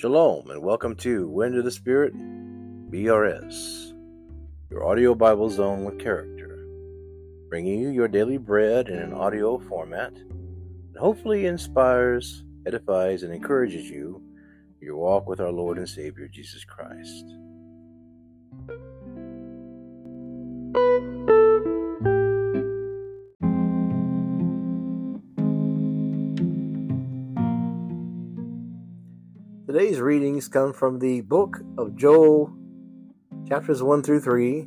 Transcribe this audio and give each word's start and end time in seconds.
Shalom 0.00 0.48
and 0.48 0.62
welcome 0.62 0.96
to 0.96 1.28
Wind 1.28 1.58
of 1.58 1.64
the 1.66 1.70
Spirit, 1.70 2.14
BRS, 2.90 3.92
your 4.70 4.86
audio 4.86 5.14
Bible 5.14 5.50
zone 5.50 5.84
with 5.84 5.98
character, 5.98 6.66
bringing 7.50 7.80
you 7.80 7.90
your 7.90 8.08
daily 8.08 8.38
bread 8.38 8.88
in 8.88 8.96
an 8.96 9.12
audio 9.12 9.58
format 9.58 10.14
that 10.14 10.98
hopefully 10.98 11.44
inspires, 11.44 12.44
edifies, 12.66 13.24
and 13.24 13.34
encourages 13.34 13.90
you 13.90 14.22
your 14.80 14.96
walk 14.96 15.28
with 15.28 15.38
our 15.38 15.52
Lord 15.52 15.76
and 15.76 15.86
Savior 15.86 16.28
Jesus 16.28 16.64
Christ. 16.64 17.26
Readings 30.40 30.48
come 30.48 30.72
from 30.72 30.98
the 30.98 31.20
book 31.20 31.60
of 31.76 31.94
Joel, 31.96 32.50
chapters 33.46 33.82
1 33.82 34.02
through 34.02 34.20
3, 34.20 34.66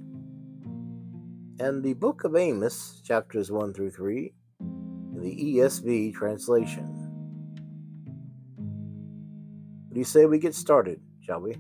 and 1.60 1.82
the 1.82 1.96
book 1.96 2.24
of 2.26 2.36
Amos, 2.36 3.02
chapters 3.04 3.52
1 3.52 3.74
through 3.74 3.90
3, 3.90 4.32
in 4.60 5.20
the 5.20 5.36
ESV 5.36 6.14
translation. 6.14 6.86
What 9.88 9.96
do 9.96 10.00
you 10.00 10.06
say 10.06 10.28
we 10.28 10.38
get 10.38 10.54
started, 10.54 11.02
shall 11.22 11.42
we? 11.42 11.58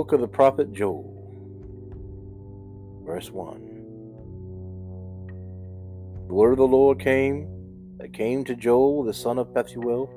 Book 0.00 0.12
of 0.12 0.20
the 0.22 0.26
prophet 0.26 0.72
Joel, 0.72 1.04
verse 3.04 3.30
1. 3.30 3.60
The 6.26 6.32
word 6.32 6.52
of 6.52 6.56
the 6.56 6.66
Lord 6.66 6.98
came, 6.98 7.46
that 7.98 8.14
came 8.14 8.42
to 8.44 8.56
Joel 8.56 9.04
the 9.04 9.12
son 9.12 9.38
of 9.38 9.48
Pethuel. 9.48 10.08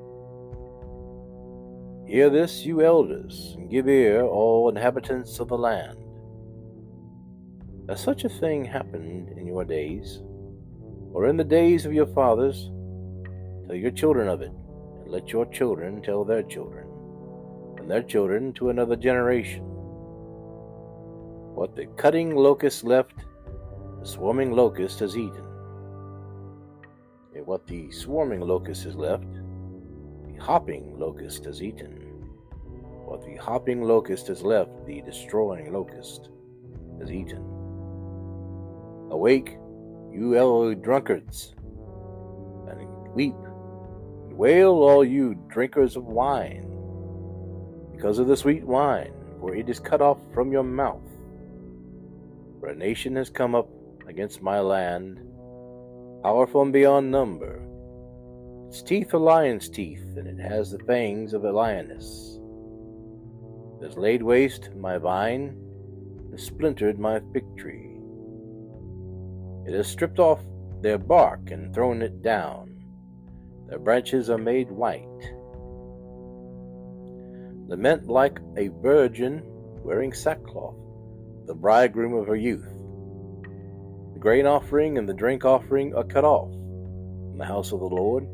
Hear 2.08 2.30
this, 2.30 2.64
you 2.64 2.80
elders, 2.80 3.56
and 3.58 3.68
give 3.70 3.86
ear, 3.86 4.22
all 4.22 4.70
inhabitants 4.70 5.38
of 5.38 5.48
the 5.48 5.58
land. 5.58 5.98
Has 7.90 8.00
such 8.00 8.24
a 8.24 8.30
thing 8.30 8.64
happened 8.64 9.36
in 9.36 9.46
your 9.46 9.66
days, 9.66 10.22
or 11.12 11.26
in 11.28 11.36
the 11.36 11.44
days 11.44 11.84
of 11.84 11.92
your 11.92 12.06
fathers? 12.06 12.70
Tell 13.66 13.76
your 13.76 13.90
children 13.90 14.28
of 14.28 14.40
it, 14.40 14.52
and 15.02 15.10
let 15.10 15.28
your 15.28 15.44
children 15.44 16.00
tell 16.00 16.24
their 16.24 16.42
children 16.42 16.88
and 17.76 17.90
their 17.90 18.02
children 18.02 18.54
to 18.54 18.70
another 18.70 18.96
generation. 18.96 19.73
What 21.54 21.76
the 21.76 21.86
cutting 21.96 22.34
locust 22.34 22.82
left, 22.82 23.14
the 24.00 24.06
swarming 24.06 24.50
locust 24.50 24.98
has 24.98 25.16
eaten. 25.16 25.44
And 27.32 27.46
what 27.46 27.64
the 27.68 27.92
swarming 27.92 28.40
locust 28.40 28.82
has 28.84 28.96
left, 28.96 29.32
the 30.26 30.34
hopping 30.42 30.98
locust 30.98 31.44
has 31.44 31.62
eaten. 31.62 31.92
What 33.06 33.24
the 33.24 33.36
hopping 33.36 33.82
locust 33.82 34.26
has 34.26 34.42
left, 34.42 34.84
the 34.84 35.00
destroying 35.02 35.72
locust 35.72 36.28
has 36.98 37.12
eaten. 37.12 37.44
Awake, 39.12 39.56
you 40.12 40.34
elderly 40.36 40.74
drunkards, 40.74 41.54
and 42.68 43.08
weep, 43.14 43.36
and 44.24 44.36
wail, 44.36 44.72
all 44.72 45.04
you 45.04 45.34
drinkers 45.48 45.94
of 45.94 46.04
wine 46.04 46.68
because 47.92 48.18
of 48.18 48.26
the 48.26 48.36
sweet 48.36 48.64
wine, 48.64 49.12
for 49.38 49.54
it 49.54 49.68
is 49.68 49.78
cut 49.78 50.02
off 50.02 50.18
from 50.34 50.50
your 50.50 50.64
mouth. 50.64 51.03
For 52.64 52.70
a 52.70 52.74
nation 52.74 53.16
has 53.16 53.28
come 53.28 53.54
up 53.54 53.68
against 54.08 54.40
my 54.40 54.58
land, 54.58 55.18
powerful 56.22 56.62
and 56.62 56.72
beyond 56.72 57.10
number. 57.10 57.60
Its 58.68 58.80
teeth 58.80 59.12
are 59.12 59.18
lion's 59.18 59.68
teeth, 59.68 60.02
and 60.16 60.26
it 60.26 60.42
has 60.42 60.70
the 60.70 60.78
fangs 60.86 61.34
of 61.34 61.44
a 61.44 61.52
lioness. 61.52 62.38
It 63.76 63.84
has 63.84 63.98
laid 63.98 64.22
waste 64.22 64.74
my 64.74 64.96
vine, 64.96 65.58
and 66.30 66.40
splintered 66.40 66.98
my 66.98 67.20
fig 67.34 67.44
tree. 67.58 68.00
It 69.66 69.74
has 69.74 69.86
stripped 69.86 70.18
off 70.18 70.40
their 70.80 70.96
bark 70.96 71.50
and 71.50 71.74
thrown 71.74 72.00
it 72.00 72.22
down. 72.22 72.82
Their 73.68 73.78
branches 73.78 74.30
are 74.30 74.38
made 74.38 74.70
white 74.70 75.04
lament 77.68 78.08
like 78.08 78.38
a 78.56 78.68
virgin 78.80 79.42
wearing 79.84 80.14
sackcloth, 80.14 80.83
the 81.46 81.54
bridegroom 81.54 82.14
of 82.14 82.26
her 82.26 82.36
youth. 82.36 82.66
The 84.12 84.18
grain 84.18 84.46
offering 84.46 84.98
and 84.98 85.08
the 85.08 85.14
drink 85.14 85.44
offering 85.44 85.94
are 85.94 86.04
cut 86.04 86.24
off 86.24 86.50
from 86.50 87.38
the 87.38 87.44
house 87.44 87.72
of 87.72 87.80
the 87.80 87.86
Lord. 87.86 88.26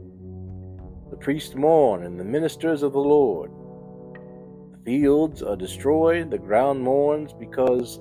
The 1.11 1.17
priests 1.17 1.55
mourn 1.55 2.05
and 2.05 2.19
the 2.19 2.25
ministers 2.25 2.83
of 2.83 2.93
the 2.93 3.01
Lord. 3.01 3.51
The 4.73 4.79
fields 4.85 5.43
are 5.43 5.57
destroyed, 5.57 6.31
the 6.31 6.39
ground 6.39 6.81
mourns 6.81 7.33
because 7.33 8.01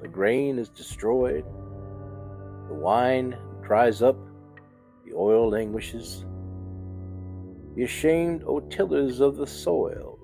the 0.00 0.08
grain 0.08 0.58
is 0.58 0.68
destroyed. 0.68 1.44
The 2.68 2.74
wine 2.74 3.36
dries 3.62 4.02
up, 4.02 4.16
the 5.04 5.12
oil 5.14 5.50
languishes. 5.50 6.24
Be 7.74 7.82
ashamed, 7.82 8.44
O 8.46 8.60
tillers 8.60 9.20
of 9.20 9.36
the 9.36 9.46
soil 9.46 10.16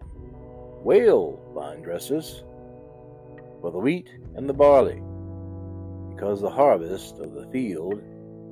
Wail, 0.83 1.41
vine 1.55 1.81
dressers, 1.81 2.43
for 3.63 3.71
the 3.71 3.79
wheat 3.79 4.11
and 4.35 4.49
the 4.49 4.53
barley, 4.53 5.01
because 6.15 6.41
the 6.41 6.51
harvest 6.51 7.19
of 7.21 7.33
the 7.33 7.49
field 7.53 8.03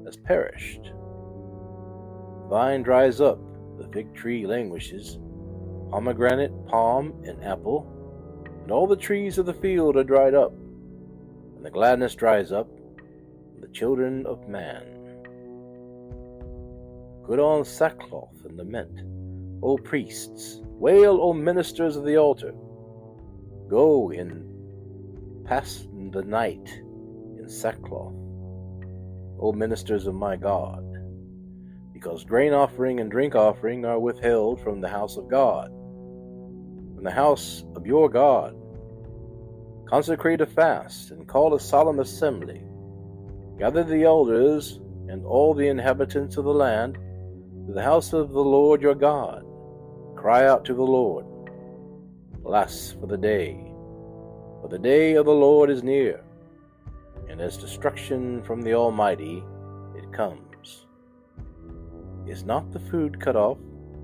has 0.06 0.16
perished. 0.16 0.84
The 0.84 2.46
vine 2.48 2.82
dries 2.82 3.20
up, 3.20 3.38
the 3.76 3.88
fig 3.92 4.14
tree 4.14 4.46
languishes, 4.46 5.18
pomegranate, 5.90 6.52
palm, 6.66 7.22
and 7.26 7.44
apple, 7.44 7.86
and 8.62 8.70
all 8.70 8.86
the 8.86 8.96
trees 8.96 9.36
of 9.36 9.46
the 9.46 9.54
field 9.54 9.96
are 9.96 10.04
dried 10.04 10.34
up, 10.34 10.52
and 11.56 11.64
the 11.64 11.70
gladness 11.70 12.14
dries 12.14 12.52
up, 12.52 12.68
and 13.54 13.62
the 13.62 13.68
children 13.68 14.24
of 14.26 14.48
man. 14.48 14.84
Put 17.26 17.40
on 17.40 17.64
sackcloth 17.64 18.44
and 18.44 18.56
lament, 18.56 19.00
O 19.62 19.76
priests, 19.76 20.60
Wail, 20.64 21.20
O 21.20 21.32
ministers 21.32 21.96
of 21.96 22.04
the 22.04 22.16
altar. 22.16 22.54
Go 23.68 24.10
and 24.10 24.49
pass 25.50 25.88
the 26.12 26.22
night 26.22 26.80
in 27.36 27.48
sackcloth, 27.48 28.14
O 29.40 29.52
ministers 29.52 30.06
of 30.06 30.14
my 30.14 30.36
God, 30.36 30.84
because 31.92 32.24
grain 32.24 32.52
offering 32.52 33.00
and 33.00 33.10
drink 33.10 33.34
offering 33.34 33.84
are 33.84 33.98
withheld 33.98 34.60
from 34.62 34.80
the 34.80 34.88
house 34.88 35.16
of 35.16 35.28
God, 35.28 35.66
from 36.94 37.02
the 37.02 37.10
house 37.10 37.64
of 37.74 37.84
your 37.84 38.08
God. 38.08 38.54
Consecrate 39.88 40.40
a 40.40 40.46
fast 40.46 41.10
and 41.10 41.26
call 41.26 41.52
a 41.54 41.60
solemn 41.60 41.98
assembly. 41.98 42.62
Gather 43.58 43.82
the 43.82 44.04
elders 44.04 44.80
and 45.08 45.26
all 45.26 45.52
the 45.52 45.66
inhabitants 45.66 46.36
of 46.36 46.44
the 46.44 46.54
land 46.54 46.94
to 47.66 47.72
the 47.72 47.82
house 47.82 48.12
of 48.12 48.30
the 48.30 48.44
Lord 48.44 48.80
your 48.80 48.94
God 48.94 49.44
Cry 50.20 50.46
out 50.46 50.66
to 50.66 50.74
the 50.74 50.82
Lord. 50.82 51.24
Alas 52.44 52.94
for 53.00 53.06
the 53.06 53.16
day, 53.16 53.69
the 54.70 54.78
day 54.78 55.14
of 55.14 55.26
the 55.26 55.34
Lord 55.34 55.68
is 55.68 55.82
near, 55.82 56.20
and 57.28 57.40
as 57.40 57.56
destruction 57.56 58.40
from 58.44 58.62
the 58.62 58.72
Almighty 58.72 59.42
it 59.96 60.12
comes. 60.12 60.86
Is 62.24 62.44
not 62.44 62.70
the 62.70 62.78
food 62.78 63.20
cut 63.20 63.34
off 63.34 63.58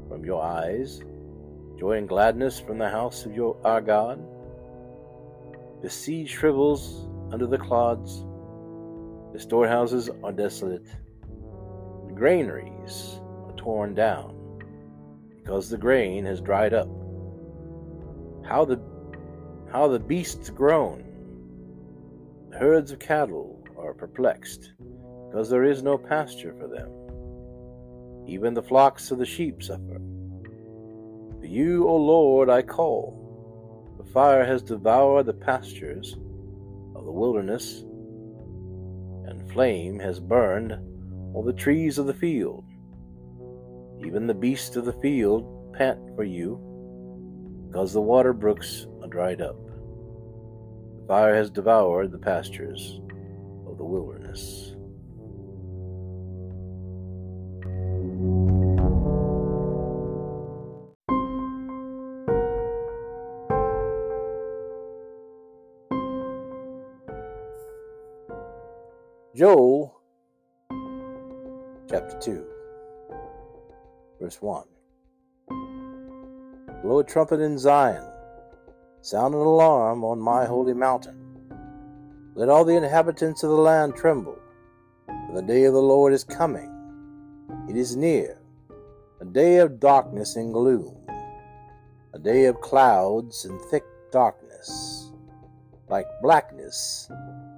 from 0.09 0.25
your 0.25 0.43
eyes, 0.43 1.03
joy 1.79 1.99
and 1.99 2.09
gladness 2.09 2.59
from 2.59 2.79
the 2.79 2.91
house 2.91 3.25
of 3.25 3.33
your 3.33 3.57
our 3.65 3.81
God? 3.81 4.21
The 5.83 5.91
seed 5.91 6.29
shrivels 6.29 7.07
under 7.33 7.47
the 7.47 7.59
clods, 7.59 8.25
the 9.33 9.39
storehouses 9.39 10.11
are 10.25 10.33
desolate, 10.33 10.87
the 12.09 12.13
granaries 12.13 13.21
are 13.47 13.55
torn 13.57 13.95
down 13.95 14.35
because 15.37 15.71
the 15.71 15.79
grain 15.79 16.25
has 16.25 16.41
dried 16.41 16.75
up. 16.75 16.89
How 18.45 18.65
the 18.65 18.81
how 19.71 19.89
the 19.89 19.99
beasts 19.99 20.51
groan. 20.51 21.05
The 22.51 22.59
herds 22.59 22.93
of 22.93 22.99
cattle 22.99 23.65
are 23.79 23.95
perplexed, 23.95 24.73
because 25.29 25.51
there 25.51 25.65
is 25.65 25.83
no 25.83 25.99
pasture 25.99 26.55
for 26.59 26.69
them. 26.69 26.91
Even 28.27 28.55
the 28.55 28.63
flocks 28.63 29.11
of 29.11 29.19
the 29.19 29.27
sheep 29.27 29.63
suffer. 29.63 30.01
To 31.41 31.49
you, 31.49 31.87
O 31.87 31.97
Lord, 31.97 32.49
I 32.49 32.63
call. 32.63 33.95
The 33.99 34.11
fire 34.11 34.45
has 34.45 34.63
devoured 34.63 35.27
the 35.27 35.35
pastures 35.35 36.17
of 36.95 37.05
the 37.05 37.13
wilderness, 37.13 37.83
and 39.27 39.51
flame 39.53 39.99
has 39.99 40.19
burned 40.19 40.73
all 41.35 41.43
the 41.45 41.53
trees 41.53 41.99
of 41.99 42.07
the 42.07 42.15
field. 42.15 42.65
Even 44.05 44.27
the 44.27 44.35
beasts 44.35 44.77
of 44.77 44.85
the 44.85 44.93
field 44.95 45.73
pant 45.75 45.99
for 46.17 46.25
you. 46.25 46.59
Because 47.67 47.93
the 47.93 48.01
water 48.01 48.33
brooks 48.33 48.87
are 49.03 49.09
dried 49.09 49.41
up. 49.41 49.57
The 51.01 51.07
fire 51.07 51.35
has 51.35 51.51
devoured 51.51 52.13
the 52.13 52.19
pastures 52.19 53.01
of 53.67 53.79
the 53.79 53.85
wilderness. 53.85 54.73
Joel 69.35 70.01
chapter 71.91 72.19
2, 72.21 72.47
verse 74.19 74.41
1. 74.41 74.65
Blow 76.87 77.01
a 77.01 77.05
trumpet 77.05 77.41
in 77.41 77.59
Zion, 77.59 78.05
sound 79.01 79.35
an 79.35 79.41
alarm 79.41 80.05
on 80.05 80.21
my 80.21 80.45
holy 80.45 80.73
mountain. 80.73 81.19
Let 82.37 82.49
all 82.49 82.65
the 82.65 82.77
inhabitants 82.77 83.43
of 83.43 83.51
the 83.51 83.57
land 83.57 83.97
tremble, 83.97 84.39
for 85.07 85.33
the 85.35 85.43
day 85.43 85.65
of 85.65 85.73
the 85.73 85.83
Lord 85.83 86.13
is 86.13 86.23
coming. 86.23 86.71
It 87.69 87.77
is 87.77 87.97
near, 87.97 88.39
a 89.21 89.25
day 89.25 89.57
of 89.57 89.81
darkness 89.81 90.37
and 90.37 90.53
gloom, 90.53 90.97
a 92.15 92.21
day 92.21 92.45
of 92.45 92.61
clouds 92.61 93.47
and 93.47 93.61
thick 93.63 93.83
darkness, 94.13 95.11
like 95.89 96.07
blackness 96.23 97.11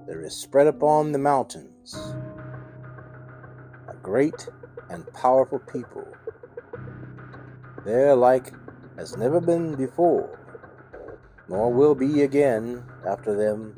there 0.07 0.23
is 0.23 0.33
spread 0.33 0.65
upon 0.65 1.11
the 1.11 1.19
mountains 1.19 2.15
a 3.87 3.93
great 4.01 4.49
and 4.89 5.05
powerful 5.13 5.59
people. 5.59 6.07
They're 7.85 8.15
like 8.15 8.53
has 8.99 9.15
never 9.15 9.39
been 9.39 9.75
before, 9.75 10.37
nor 11.47 11.71
will 11.71 11.95
be 11.95 12.23
again 12.23 12.83
after 13.07 13.33
them 13.33 13.73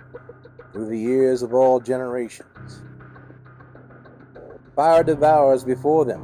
through 0.73 0.87
the 0.87 0.97
years 0.97 1.43
of 1.43 1.53
all 1.53 1.79
generations. 1.79 2.81
Fire 4.75 5.03
devours 5.03 5.63
before 5.63 6.05
them, 6.05 6.23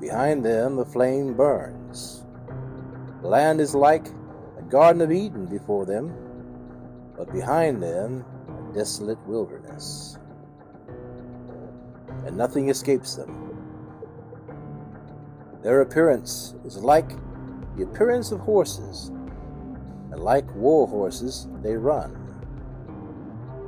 behind 0.00 0.44
them 0.44 0.74
the 0.74 0.84
flame 0.84 1.34
burns. 1.34 2.24
The 3.22 3.28
land 3.28 3.60
is 3.60 3.76
like 3.76 4.08
a 4.58 4.62
garden 4.62 5.00
of 5.00 5.12
Eden 5.12 5.46
before 5.46 5.86
them, 5.86 6.12
but 7.16 7.32
behind 7.32 7.80
them 7.80 8.24
a 8.48 8.74
desolate 8.74 9.24
wilderness, 9.24 10.18
and 12.26 12.36
nothing 12.36 12.70
escapes 12.70 13.14
them. 13.14 13.56
Their 15.62 15.80
appearance 15.82 16.56
is 16.64 16.76
like 16.78 17.12
the 17.76 17.84
appearance 17.84 18.32
of 18.32 18.40
horses, 18.40 19.10
and 20.10 20.20
like 20.20 20.54
war 20.54 20.86
horses 20.86 21.48
they 21.62 21.76
run, 21.76 22.16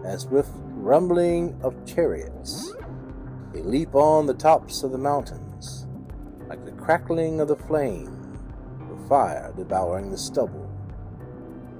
as 0.05 0.27
with 0.27 0.49
rumbling 0.75 1.59
of 1.63 1.75
chariots. 1.85 2.73
They 3.53 3.63
leap 3.63 3.95
on 3.95 4.27
the 4.27 4.35
tops 4.35 4.83
of 4.83 4.93
the 4.93 4.99
mountains, 4.99 5.87
like 6.49 6.65
the 6.65 6.73
crackling 6.73 7.41
of 7.41 7.49
the 7.49 7.57
flame, 7.57 8.39
the 8.89 9.09
fire 9.09 9.53
devouring 9.57 10.11
the 10.11 10.19
stubble, 10.19 10.71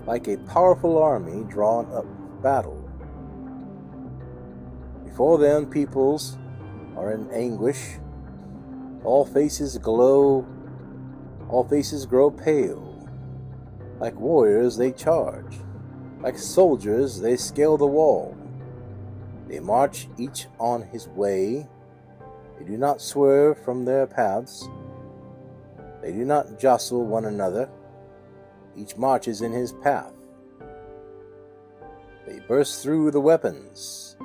like 0.07 0.27
a 0.27 0.39
powerful 0.39 0.99
army 0.99 1.45
drawn 1.49 1.87
up 1.93 2.05
for 2.05 2.43
battle. 2.43 2.83
Before 5.05 5.39
them, 5.39 5.67
peoples 5.67 6.39
are 6.97 7.13
in 7.13 7.31
anguish. 7.31 7.99
All 9.05 9.25
faces 9.25 9.79
glow, 9.79 10.47
all 11.49 11.65
faces 11.65 12.07
grow 12.07 12.31
pale. 12.31 13.09
Like 14.01 14.19
warriors, 14.19 14.77
they 14.77 14.93
charge. 14.93 15.59
Like 16.21 16.39
soldiers, 16.39 17.21
they 17.21 17.37
scale 17.37 17.77
the 17.77 17.87
wall. 17.87 18.37
They 19.49 19.61
march 19.61 20.09
each 20.19 20.47
on 20.59 20.83
his 20.83 21.09
way. 21.09 21.67
They 22.59 22.65
do 22.65 22.77
not 22.77 23.01
swerve 23.01 23.63
from 23.65 23.85
their 23.85 24.07
paths. 24.07 24.69
They 26.03 26.13
do 26.13 26.25
not 26.25 26.59
jostle 26.59 27.07
one 27.07 27.25
another. 27.25 27.69
Each 28.77 28.97
marches 28.97 29.43
in 29.43 29.53
his 29.53 29.73
path. 29.73 30.13
They 32.27 32.41
burst 32.41 32.83
through 32.83 33.13
the 33.13 33.21
weapons 33.21 34.17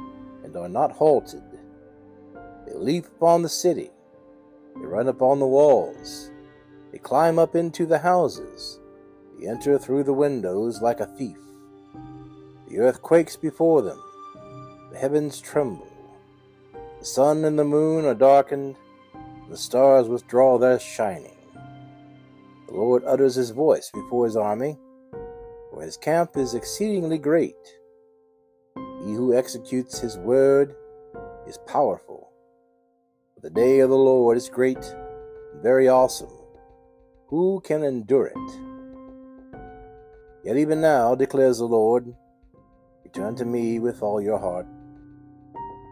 and 0.44 0.56
are 0.58 0.70
not 0.70 0.92
halted. 0.92 1.44
They 2.66 2.74
leap 2.74 3.06
upon 3.06 3.44
the 3.44 3.50
city, 3.50 3.92
they 4.76 4.86
run 4.86 5.08
upon 5.08 5.40
the 5.40 5.48
walls, 5.48 6.32
they 6.92 6.98
climb 6.98 7.40
up 7.40 7.56
into 7.56 7.86
the 7.86 8.00
houses, 8.00 8.80
they 9.40 9.48
enter 9.48 9.78
through 9.78 10.04
the 10.04 10.14
windows 10.14 10.82
like 10.82 11.00
a 11.00 11.06
thief. 11.06 11.38
The 12.68 12.80
earth 12.80 13.02
quakes 13.02 13.36
before 13.36 13.82
them, 13.82 14.02
the 14.92 14.98
heavens 14.98 15.40
tremble, 15.40 15.88
the 17.00 17.06
sun 17.06 17.46
and 17.46 17.58
the 17.58 17.64
moon 17.64 18.06
are 18.06 18.14
darkened, 18.14 18.76
the 19.50 19.58
stars 19.58 20.08
withdraw 20.08 20.58
their 20.58 20.80
shining. 20.80 21.36
The 22.68 22.74
Lord 22.78 23.04
utters 23.06 23.36
his 23.36 23.50
voice 23.50 23.92
before 23.94 24.26
his 24.26 24.38
army, 24.38 24.78
for 25.70 25.82
his 25.82 25.98
camp 25.98 26.38
is 26.38 26.54
exceedingly 26.54 27.18
great. 27.18 27.56
He 28.76 29.14
who 29.14 29.34
executes 29.34 30.00
his 30.00 30.18
word 30.18 30.76
is 31.48 31.58
powerful. 31.68 32.32
The 33.42 33.50
day 33.50 33.80
of 33.80 33.90
the 33.90 33.98
Lord 33.98 34.38
is 34.38 34.48
great 34.48 34.78
and 34.78 35.62
very 35.62 35.90
awesome. 35.90 36.30
Who 37.32 37.62
can 37.62 37.82
endure 37.82 38.26
it? 38.26 38.52
Yet 40.44 40.58
even 40.58 40.82
now, 40.82 41.16
declares 41.16 41.60
the 41.60 41.66
Lord, 41.66 42.14
return 43.06 43.38
to 43.38 43.46
me 43.46 43.80
with 43.80 44.04
all 44.04 44.22
your 44.22 44.38
heart, 44.38 44.68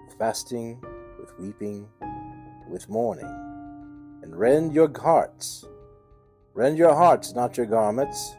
with 0.06 0.18
fasting, 0.18 0.84
with 1.18 1.32
weeping, 1.40 1.88
with 2.70 2.90
mourning, 2.90 3.34
and 4.22 4.38
rend 4.38 4.74
your 4.74 4.92
hearts. 5.00 5.64
Rend 6.54 6.78
your 6.78 6.94
hearts, 6.94 7.34
not 7.34 7.56
your 7.56 7.68
garments. 7.68 8.36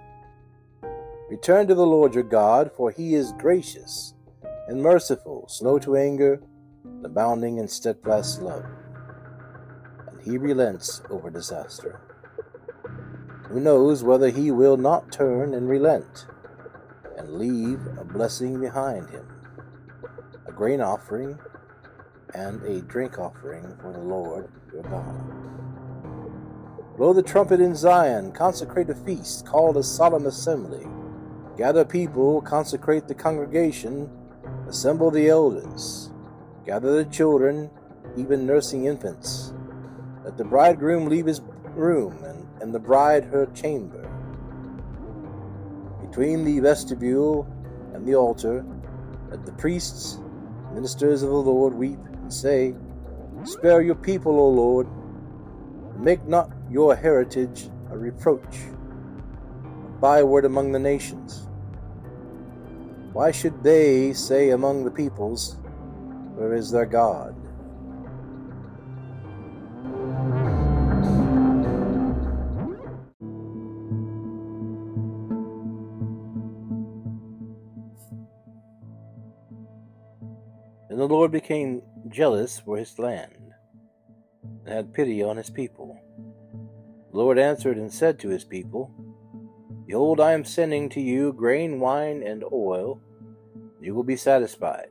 Return 1.31 1.69
to 1.69 1.75
the 1.75 1.87
Lord 1.87 2.15
your 2.15 2.23
God, 2.23 2.71
for 2.71 2.91
he 2.91 3.15
is 3.15 3.33
gracious 3.39 4.13
and 4.69 4.83
merciful, 4.83 5.47
slow 5.49 5.79
to 5.79 5.97
anger, 5.97 6.43
abounding 7.03 7.57
in 7.57 7.67
steadfast 7.67 8.43
love. 8.43 8.67
And 10.07 10.21
he 10.21 10.37
relents 10.37 11.01
over 11.09 11.31
disaster. 11.31 12.03
Who 13.51 13.61
knows 13.61 14.03
whether 14.03 14.31
he 14.31 14.51
will 14.51 14.77
not 14.77 15.13
turn 15.13 15.55
and 15.55 15.69
relent 15.69 16.27
and 17.19 17.35
leave 17.35 17.81
a 17.99 18.05
blessing 18.05 18.61
behind 18.61 19.11
him, 19.11 19.27
a 20.47 20.53
grain 20.53 20.81
offering 20.81 21.39
and 22.35 22.63
a 22.63 22.81
drink 22.83 23.19
offering 23.19 23.77
for 23.81 23.93
the 23.93 23.99
Lord 23.99 24.49
your 24.73 24.83
God. 24.85 25.17
Blow 26.97 27.13
the 27.13 27.23
trumpet 27.23 27.61
in 27.61 27.75
Zion, 27.75 28.33
consecrate 28.33 28.91
a 28.91 28.95
feast, 28.95 29.47
call 29.47 29.77
a 29.77 29.83
solemn 29.83 30.27
assembly. 30.27 30.87
Gather 31.57 31.85
people, 31.85 32.41
consecrate 32.43 33.09
the 33.09 33.15
congregation, 33.15 34.09
Assemble 34.71 35.11
the 35.11 35.29
elders, 35.29 36.13
gather 36.65 37.03
the 37.03 37.11
children, 37.11 37.71
even 38.17 38.47
nursing 38.47 38.85
infants. 38.85 39.53
Let 40.25 40.39
the 40.39 40.45
bridegroom 40.45 41.09
leave 41.09 41.27
his 41.27 41.41
room, 41.75 42.23
and, 42.23 42.40
and 42.61 42.75
the 42.75 42.79
bride 42.79 43.25
her 43.25 43.47
chamber. 43.47 44.09
Between 46.01 46.45
the 46.45 46.61
vestibule 46.61 47.47
and 47.95 48.07
the 48.07 48.15
altar, 48.15 48.65
let 49.31 49.47
the 49.47 49.53
priests, 49.53 50.19
ministers 50.75 51.23
of 51.23 51.31
the 51.31 51.37
Lord, 51.37 51.75
weep 51.75 51.99
and 52.13 52.33
say, 52.33 52.75
Spare 53.45 53.83
your 53.83 53.95
people, 53.95 54.39
O 54.39 54.49
Lord, 54.49 54.89
make 55.99 56.27
not 56.27 56.51
your 56.71 56.95
heritage 56.95 57.71
a 57.91 57.97
reproach, 57.97 58.57
a 59.65 59.89
byword 60.01 60.45
among 60.45 60.73
the 60.73 60.79
nations. 60.79 61.49
Why 63.13 63.31
should 63.31 63.63
they 63.63 64.13
say 64.13 64.51
among 64.51 64.85
the 64.85 64.91
peoples, 64.91 65.57
Where 66.35 66.55
is 66.55 66.71
their 66.71 66.87
God? 66.87 67.35
Lord 81.11 81.33
became 81.33 81.83
jealous 82.09 82.61
for 82.61 82.77
his 82.77 82.97
land, 82.97 83.53
and 84.65 84.73
had 84.73 84.95
pity 84.95 85.23
on 85.25 85.37
his 85.37 85.51
people. 85.51 85.99
The 87.11 87.19
Lord 87.19 87.37
answered 87.37 87.79
and 87.79 87.93
said 87.93 88.21
to 88.21 88.29
his 88.29 88.45
people, 88.45 88.95
Behold, 89.89 90.21
I 90.21 90.35
am 90.35 90.45
sending 90.45 90.89
to 90.91 91.01
you 91.01 91.33
grain, 91.33 91.81
wine, 91.81 92.23
and 92.23 92.45
oil. 92.53 93.01
You 93.81 93.93
will 93.93 94.05
be 94.05 94.15
satisfied. 94.15 94.91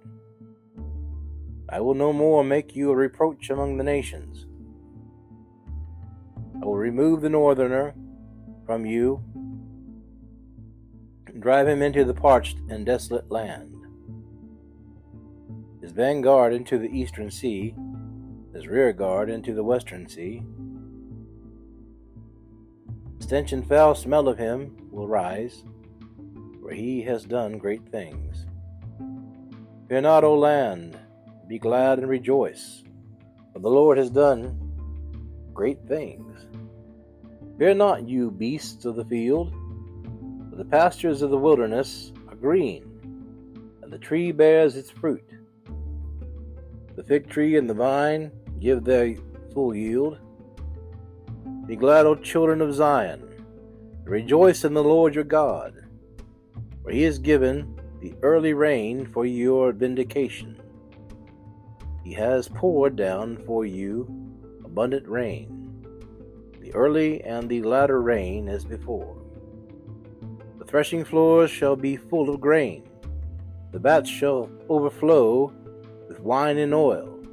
I 1.70 1.80
will 1.80 1.94
no 1.94 2.12
more 2.12 2.44
make 2.44 2.76
you 2.76 2.92
a 2.92 2.96
reproach 2.98 3.50
among 3.50 3.78
the 3.78 3.84
nations. 3.86 4.46
I 6.62 6.66
will 6.66 6.76
remove 6.76 7.22
the 7.22 7.30
northerner 7.30 7.96
from 8.66 8.86
you, 8.86 9.24
and 11.28 11.42
drive 11.42 11.70
him 11.70 11.82
into 11.82 12.04
the 12.04 12.14
parched 12.14 12.58
and 12.68 12.86
desolate 12.86 13.32
land. 13.32 13.79
His 15.90 15.96
vanguard 15.96 16.54
into 16.54 16.78
the 16.78 16.96
eastern 16.96 17.32
sea, 17.32 17.74
his 18.54 18.68
rear 18.68 18.94
guard 18.94 19.28
into 19.28 19.56
the 19.56 19.64
western 19.64 20.08
sea. 20.08 20.44
Stench 23.18 23.54
and 23.54 23.68
foul 23.68 23.96
smell 23.96 24.28
of 24.28 24.38
him 24.38 24.88
will 24.92 25.08
rise, 25.08 25.64
for 26.62 26.72
he 26.72 27.02
has 27.02 27.24
done 27.24 27.58
great 27.58 27.90
things. 27.90 28.46
Fear 29.88 30.02
not, 30.02 30.24
O 30.24 30.38
land, 30.38 30.96
be 31.48 31.58
glad 31.58 31.98
and 31.98 32.08
rejoice, 32.08 32.84
for 33.52 33.58
the 33.58 33.68
Lord 33.68 33.98
has 33.98 34.12
done 34.12 34.60
great 35.56 35.80
things. 35.88 36.46
Fear 37.58 37.74
not, 37.74 38.08
you 38.08 38.30
beasts 38.30 38.86
of 38.86 38.96
the 38.96 39.06
field, 39.06 39.52
for 40.52 40.56
the 40.56 40.66
pastures 40.66 41.24
of 41.24 41.32
the 41.32 41.38
wilderness 41.38 42.14
are 42.28 42.36
green, 42.36 42.84
and 43.82 43.92
the 43.92 43.98
tree 43.98 44.32
bears 44.32 44.76
its 44.76 44.92
fruit. 44.92 45.29
The 47.00 47.06
fig 47.06 47.30
tree 47.30 47.56
and 47.56 47.70
the 47.70 47.74
vine 47.74 48.30
give 48.60 48.84
their 48.84 49.16
full 49.54 49.74
yield. 49.74 50.20
Be 51.66 51.78
glad, 51.78 52.06
O 52.06 52.14
children 52.14 52.60
of 52.60 52.74
Zion, 52.74 53.26
rejoice 54.04 54.66
in 54.66 54.74
the 54.74 54.84
Lord 54.84 55.16
your 55.16 55.24
God, 55.24 55.86
for 56.84 56.92
he 56.92 57.04
has 57.04 57.18
given 57.18 57.80
the 58.02 58.14
early 58.22 58.54
rain 58.54 59.06
for 59.06 59.26
your 59.26 59.72
vindication. 59.72 60.62
He 62.04 62.12
has 62.16 62.50
poured 62.50 62.98
down 62.98 63.38
for 63.46 63.66
you 63.66 64.04
abundant 64.66 65.08
rain, 65.08 65.82
the 66.60 66.74
early 66.74 67.24
and 67.24 67.48
the 67.48 67.62
latter 67.62 68.02
rain 68.02 68.50
as 68.50 68.66
before. 68.66 69.16
The 70.58 70.66
threshing 70.66 71.06
floors 71.06 71.50
shall 71.50 71.78
be 71.78 71.96
full 71.96 72.30
of 72.30 72.42
grain, 72.42 72.90
the 73.72 73.80
vats 73.80 74.10
shall 74.10 74.50
overflow 74.68 75.54
with 76.10 76.20
wine 76.20 76.58
and 76.58 76.74
oil. 76.74 77.24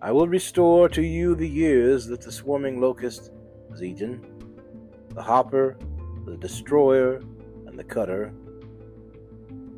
I 0.00 0.12
will 0.12 0.28
restore 0.28 0.88
to 0.90 1.02
you 1.02 1.34
the 1.34 1.48
years 1.48 2.06
that 2.06 2.20
the 2.20 2.30
swarming 2.30 2.80
locust 2.80 3.32
has 3.70 3.82
eaten, 3.82 4.24
the 5.08 5.22
hopper, 5.22 5.76
the 6.24 6.36
destroyer, 6.36 7.20
and 7.66 7.76
the 7.76 7.82
cutter 7.82 8.32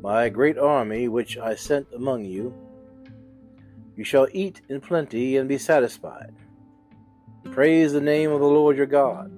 my 0.01 0.29
great 0.29 0.57
army 0.57 1.07
which 1.07 1.37
I 1.37 1.55
sent 1.55 1.87
among 1.93 2.23
you. 2.23 2.53
You 3.95 4.03
shall 4.03 4.27
eat 4.31 4.61
in 4.69 4.79
plenty 4.79 5.37
and 5.37 5.49
be 5.49 5.57
satisfied. 5.57 6.33
Praise 7.51 7.93
the 7.93 7.99
name 7.99 8.31
of 8.31 8.39
the 8.39 8.45
Lord 8.45 8.77
your 8.77 8.85
God, 8.85 9.31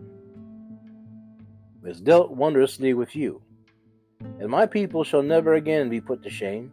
who 1.81 1.87
has 1.87 2.01
dealt 2.01 2.31
wondrously 2.31 2.93
with 2.93 3.15
you. 3.15 3.41
And 4.39 4.49
my 4.49 4.65
people 4.65 5.03
shall 5.03 5.23
never 5.23 5.53
again 5.55 5.89
be 5.89 6.01
put 6.01 6.21
to 6.23 6.29
shame. 6.29 6.71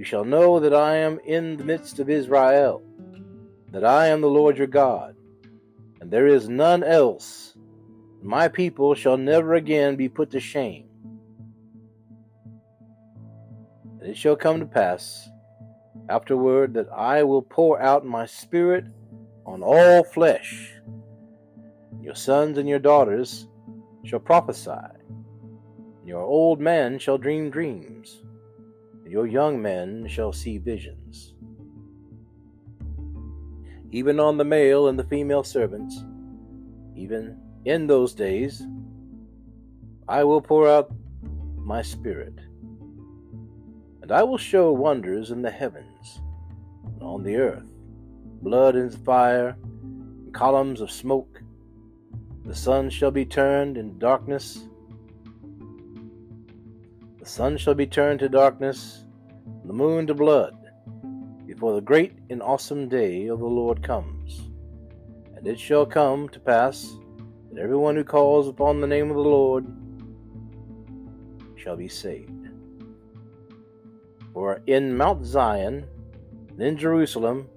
You 0.00 0.06
shall 0.06 0.24
know 0.24 0.60
that 0.60 0.72
I 0.72 0.96
am 0.96 1.20
in 1.26 1.58
the 1.58 1.64
midst 1.64 1.98
of 1.98 2.08
Israel, 2.08 2.82
that 3.70 3.84
I 3.84 4.06
am 4.06 4.22
the 4.22 4.30
Lord 4.30 4.56
your 4.56 4.66
God, 4.66 5.14
and 6.00 6.10
there 6.10 6.26
is 6.26 6.48
none 6.48 6.82
else. 6.82 7.54
My 8.22 8.48
people 8.48 8.94
shall 8.94 9.18
never 9.18 9.56
again 9.56 9.96
be 9.96 10.08
put 10.08 10.30
to 10.30 10.40
shame. 10.40 10.88
And 14.00 14.08
it 14.08 14.16
shall 14.16 14.36
come 14.36 14.58
to 14.60 14.64
pass 14.64 15.28
afterward 16.08 16.72
that 16.72 16.88
I 16.88 17.22
will 17.22 17.42
pour 17.42 17.78
out 17.78 18.06
my 18.06 18.24
spirit 18.24 18.86
on 19.44 19.62
all 19.62 20.02
flesh. 20.02 20.72
Your 22.00 22.14
sons 22.14 22.56
and 22.56 22.66
your 22.66 22.78
daughters 22.78 23.48
shall 24.04 24.20
prophesy, 24.20 24.70
and 24.70 26.08
your 26.08 26.22
old 26.22 26.58
men 26.58 26.98
shall 26.98 27.18
dream 27.18 27.50
dreams, 27.50 28.22
your 29.10 29.26
young 29.26 29.60
men 29.60 30.06
shall 30.08 30.32
see 30.32 30.58
visions. 30.58 31.34
Even 33.90 34.20
on 34.20 34.36
the 34.36 34.44
male 34.44 34.86
and 34.86 34.96
the 34.96 35.04
female 35.04 35.42
servants, 35.42 36.04
even 36.94 37.36
in 37.64 37.88
those 37.88 38.14
days, 38.14 38.62
I 40.06 40.22
will 40.22 40.40
pour 40.40 40.68
out 40.68 40.92
my 41.56 41.82
spirit 41.82 42.34
and 44.00 44.12
I 44.12 44.22
will 44.22 44.38
show 44.38 44.72
wonders 44.72 45.32
in 45.32 45.42
the 45.42 45.50
heavens 45.50 46.20
and 46.84 47.02
on 47.02 47.24
the 47.24 47.36
earth 47.36 47.70
blood 48.42 48.74
and 48.74 48.94
fire, 49.04 49.56
and 49.82 50.32
columns 50.32 50.80
of 50.80 50.90
smoke. 50.90 51.42
The 52.44 52.54
sun 52.54 52.88
shall 52.90 53.10
be 53.10 53.26
turned 53.26 53.76
in 53.76 53.98
darkness. 53.98 54.64
The 57.30 57.36
sun 57.36 57.58
shall 57.58 57.74
be 57.74 57.86
turned 57.86 58.18
to 58.20 58.28
darkness, 58.28 59.04
and 59.46 59.70
the 59.70 59.72
moon 59.72 60.08
to 60.08 60.14
blood, 60.14 60.52
before 61.46 61.74
the 61.74 61.80
great 61.80 62.18
and 62.28 62.42
awesome 62.42 62.88
day 62.88 63.28
of 63.28 63.38
the 63.38 63.46
Lord 63.46 63.84
comes. 63.84 64.50
And 65.36 65.46
it 65.46 65.56
shall 65.56 65.86
come 65.86 66.28
to 66.30 66.40
pass 66.40 66.92
that 67.52 67.62
everyone 67.62 67.94
who 67.94 68.02
calls 68.02 68.48
upon 68.48 68.80
the 68.80 68.88
name 68.88 69.10
of 69.10 69.16
the 69.16 69.22
Lord 69.22 69.64
shall 71.54 71.76
be 71.76 71.86
saved. 71.86 72.48
For 74.34 74.60
in 74.66 74.96
Mount 74.96 75.24
Zion 75.24 75.86
and 76.48 76.60
in 76.60 76.76
Jerusalem 76.76 77.48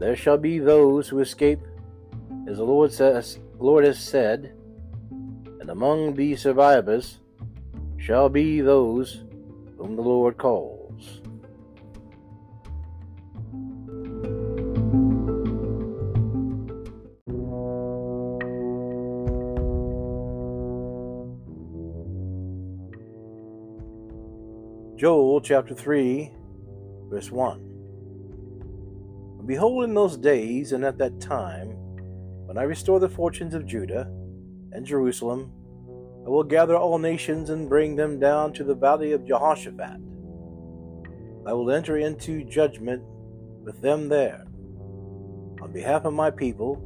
there 0.00 0.16
shall 0.16 0.36
be 0.36 0.58
those 0.58 1.08
who 1.08 1.20
escape, 1.20 1.60
as 2.48 2.56
the 2.56 2.64
Lord 2.64 2.92
says, 2.92 3.38
Lord 3.60 3.84
has 3.84 4.00
said, 4.00 4.52
and 5.60 5.70
among 5.70 6.14
the 6.14 6.34
survivors 6.34 7.19
shall 8.00 8.28
be 8.30 8.62
those 8.62 9.24
whom 9.76 9.94
the 9.94 10.02
Lord 10.02 10.38
calls. 10.38 11.20
Joel 24.96 25.40
chapter 25.42 25.74
3, 25.74 26.30
verse 27.10 27.30
1. 27.30 27.66
Behold, 29.46 29.84
in 29.84 29.94
those 29.94 30.16
days 30.16 30.72
and 30.72 30.84
at 30.84 30.96
that 30.98 31.20
time, 31.20 31.68
when 32.46 32.56
I 32.56 32.62
restore 32.62 32.98
the 32.98 33.08
fortunes 33.08 33.54
of 33.54 33.66
Judah 33.66 34.10
and 34.72 34.86
Jerusalem, 34.86 35.52
I 36.24 36.28
will 36.28 36.44
gather 36.44 36.76
all 36.76 36.98
nations 36.98 37.50
and 37.50 37.68
bring 37.68 37.96
them 37.96 38.18
down 38.18 38.52
to 38.54 38.64
the 38.64 38.74
valley 38.74 39.12
of 39.12 39.26
Jehoshaphat. 39.26 40.00
I 41.46 41.52
will 41.52 41.70
enter 41.70 41.96
into 41.96 42.44
judgment 42.44 43.02
with 43.64 43.80
them 43.80 44.08
there, 44.08 44.44
on 45.62 45.72
behalf 45.72 46.04
of 46.04 46.12
my 46.12 46.30
people 46.30 46.76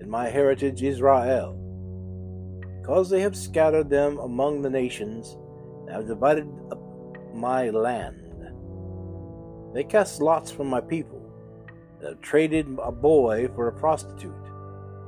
and 0.00 0.10
my 0.10 0.28
heritage 0.28 0.82
Israel, 0.82 1.58
because 2.80 3.10
they 3.10 3.20
have 3.20 3.36
scattered 3.36 3.90
them 3.90 4.18
among 4.18 4.62
the 4.62 4.70
nations 4.70 5.36
and 5.86 5.90
have 5.90 6.06
divided 6.08 6.48
up 6.70 6.80
my 7.34 7.68
land. 7.70 8.18
They 9.74 9.84
cast 9.84 10.20
lots 10.20 10.50
for 10.50 10.64
my 10.64 10.80
people, 10.80 11.22
and 11.98 12.08
have 12.08 12.20
traded 12.20 12.66
a 12.82 12.92
boy 12.92 13.48
for 13.54 13.68
a 13.68 13.72
prostitute, 13.72 14.32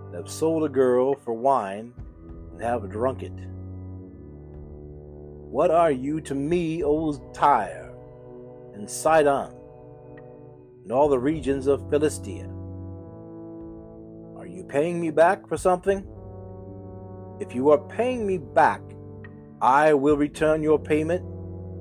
and 0.06 0.14
have 0.14 0.30
sold 0.30 0.64
a 0.64 0.68
girl 0.68 1.14
for 1.14 1.32
wine, 1.32 1.92
and 2.52 2.62
have 2.62 2.90
drunk 2.90 3.22
it. 3.22 3.32
What 5.54 5.70
are 5.70 5.92
you 5.92 6.20
to 6.22 6.34
me, 6.34 6.82
O 6.82 7.12
Tyre, 7.32 7.94
and 8.74 8.90
Sidon, 8.90 9.54
and 10.82 10.90
all 10.90 11.08
the 11.08 11.16
regions 11.16 11.68
of 11.68 11.88
Philistia? 11.90 12.48
Are 14.36 14.48
you 14.48 14.64
paying 14.68 15.00
me 15.00 15.12
back 15.12 15.46
for 15.46 15.56
something? 15.56 16.04
If 17.38 17.54
you 17.54 17.70
are 17.70 17.78
paying 17.78 18.26
me 18.26 18.38
back, 18.38 18.82
I 19.62 19.94
will 19.94 20.16
return 20.16 20.60
your 20.60 20.80
payment 20.80 21.22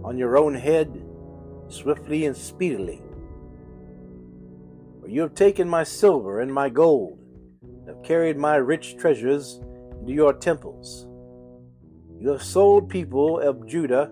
on 0.06 0.20
your 0.20 0.38
own 0.38 0.54
head 0.54 1.04
swiftly 1.68 2.28
and 2.28 2.38
speedily. 2.38 3.02
For 5.02 5.08
you 5.10 5.22
have 5.22 5.34
taken 5.34 5.68
my 5.68 5.84
silver 5.84 6.42
and 6.42 6.54
my 6.54 6.70
gold, 6.70 7.18
and 7.64 7.88
have 7.88 8.04
carried 8.04 8.38
my 8.38 8.58
rich 8.58 8.98
treasures 8.98 9.60
into 10.00 10.14
your 10.14 10.34
temples. 10.34 11.08
Have 12.30 12.42
sold 12.42 12.90
people 12.90 13.40
of 13.40 13.68
Judah 13.68 14.10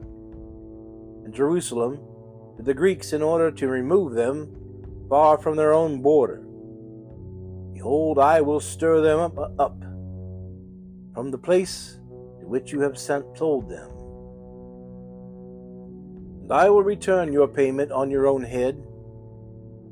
and 1.24 1.34
Jerusalem 1.34 2.00
to 2.58 2.64
the 2.64 2.74
Greeks 2.74 3.14
in 3.14 3.22
order 3.22 3.52
to 3.52 3.68
remove 3.68 4.14
them 4.14 4.54
far 5.10 5.38
from 5.38 5.56
their 5.56 5.74
own 5.74 6.02
border. 6.02 6.44
Behold, 7.74 8.20
I 8.20 8.42
will 8.42 8.60
stir 8.60 9.02
them 9.02 9.20
up, 9.20 9.60
up 9.60 9.82
from 11.14 11.32
the 11.32 11.38
place 11.38 12.00
to 12.40 12.48
which 12.48 12.72
you 12.72 12.82
have 12.82 12.98
sent 12.98 13.38
sold 13.38 13.70
them 13.70 13.90
And 16.44 16.52
I 16.52 16.70
will 16.70 16.84
return 16.84 17.32
your 17.32 17.48
payment 17.48 17.92
on 17.92 18.12
your 18.12 18.28
own 18.28 18.44
head. 18.44 18.86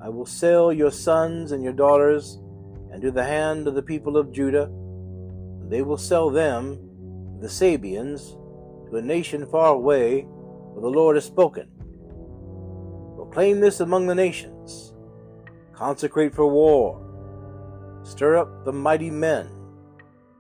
I 0.02 0.10
will 0.10 0.26
sell 0.26 0.74
your 0.74 0.92
sons 0.92 1.54
and 1.54 1.64
your 1.64 1.74
daughters 1.74 2.38
into 2.94 3.12
the 3.12 3.24
hand 3.24 3.68
of 3.68 3.76
the 3.76 3.82
people 3.82 4.18
of 4.18 4.34
Judah, 4.34 4.66
and 4.66 5.72
they 5.72 5.82
will 5.82 5.98
sell 5.98 6.30
them, 6.30 6.89
the 7.40 7.48
Sabeans, 7.48 8.36
to 8.90 8.98
a 8.98 9.02
nation 9.02 9.46
far 9.46 9.74
away, 9.74 10.22
where 10.22 10.82
the 10.82 10.90
Lord 10.90 11.16
has 11.16 11.26
spoken. 11.26 11.70
Proclaim 13.16 13.60
this 13.60 13.80
among 13.80 14.08
the 14.08 14.16
nations. 14.16 14.94
Consecrate 15.74 16.34
for 16.34 16.48
war. 16.48 17.06
Stir 18.04 18.38
up 18.38 18.66
the 18.66 18.74
mighty 18.74 19.10
men. 19.10 19.50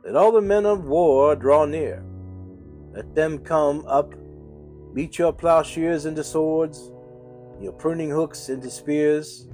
Let 0.04 0.16
all 0.16 0.32
the 0.32 0.42
men 0.42 0.66
of 0.66 0.86
war 0.86 1.36
draw 1.36 1.66
near. 1.66 2.04
Let 2.92 3.14
them 3.16 3.40
come 3.40 3.86
up. 3.86 4.14
Beat 4.94 5.20
your 5.20 5.32
plowshares 5.32 6.06
into 6.06 6.24
swords, 6.24 6.92
your 7.62 7.74
pruning 7.74 8.10
hooks 8.10 8.50
into 8.50 8.72
spears. 8.72 9.48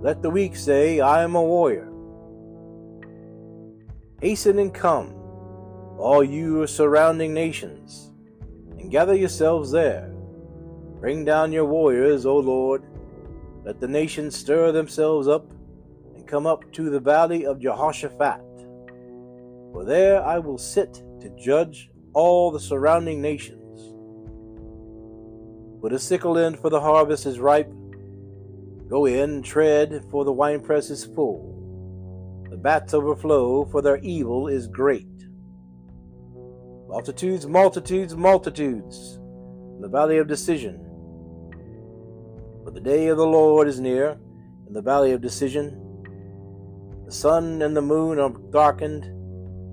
Let 0.00 0.20
the 0.20 0.30
weak 0.30 0.56
say, 0.56 1.00
I 1.00 1.22
am 1.22 1.36
a 1.36 1.42
warrior. 1.42 1.90
Hasten 4.20 4.58
and 4.58 4.74
come, 4.74 5.14
all 5.98 6.22
you 6.24 6.66
surrounding 6.66 7.32
nations, 7.32 8.12
and 8.78 8.90
gather 8.90 9.14
yourselves 9.14 9.70
there. 9.70 10.10
Bring 11.00 11.24
down 11.24 11.52
your 11.52 11.66
warriors, 11.66 12.26
O 12.26 12.38
Lord. 12.38 12.82
Let 13.64 13.80
the 13.80 13.88
nations 13.88 14.36
stir 14.36 14.72
themselves 14.72 15.28
up 15.28 15.50
and 16.14 16.26
come 16.26 16.46
up 16.46 16.70
to 16.72 16.90
the 16.90 17.00
valley 17.00 17.46
of 17.46 17.60
Jehoshaphat. 17.60 18.40
For 19.72 19.84
there 19.84 20.22
I 20.24 20.38
will 20.38 20.58
sit 20.58 21.02
to 21.20 21.30
judge 21.38 21.90
all 22.12 22.50
the 22.50 22.60
surrounding 22.60 23.20
nations. 23.20 23.60
For 25.80 25.92
a 25.92 25.98
sickle 25.98 26.38
in 26.38 26.56
for 26.56 26.70
the 26.70 26.80
harvest 26.80 27.26
is 27.26 27.38
ripe. 27.38 27.70
Go 28.88 29.06
in, 29.06 29.42
tread, 29.42 30.04
for 30.10 30.24
the 30.24 30.32
winepress 30.32 30.88
is 30.90 31.04
full. 31.04 32.46
The 32.50 32.56
vats 32.56 32.94
overflow, 32.94 33.64
for 33.66 33.82
their 33.82 33.98
evil 33.98 34.48
is 34.48 34.66
great. 34.66 35.13
Multitudes, 36.94 37.44
multitudes, 37.48 38.14
multitudes, 38.14 39.18
in 39.74 39.80
the 39.80 39.88
valley 39.88 40.18
of 40.18 40.28
decision. 40.28 40.78
For 42.62 42.70
the 42.70 42.80
day 42.80 43.08
of 43.08 43.16
the 43.16 43.26
Lord 43.26 43.66
is 43.66 43.80
near, 43.80 44.16
in 44.68 44.72
the 44.72 44.80
valley 44.80 45.10
of 45.10 45.20
decision. 45.20 45.76
The 47.04 47.10
sun 47.10 47.62
and 47.62 47.76
the 47.76 47.82
moon 47.82 48.20
are 48.20 48.30
darkened, 48.52 49.10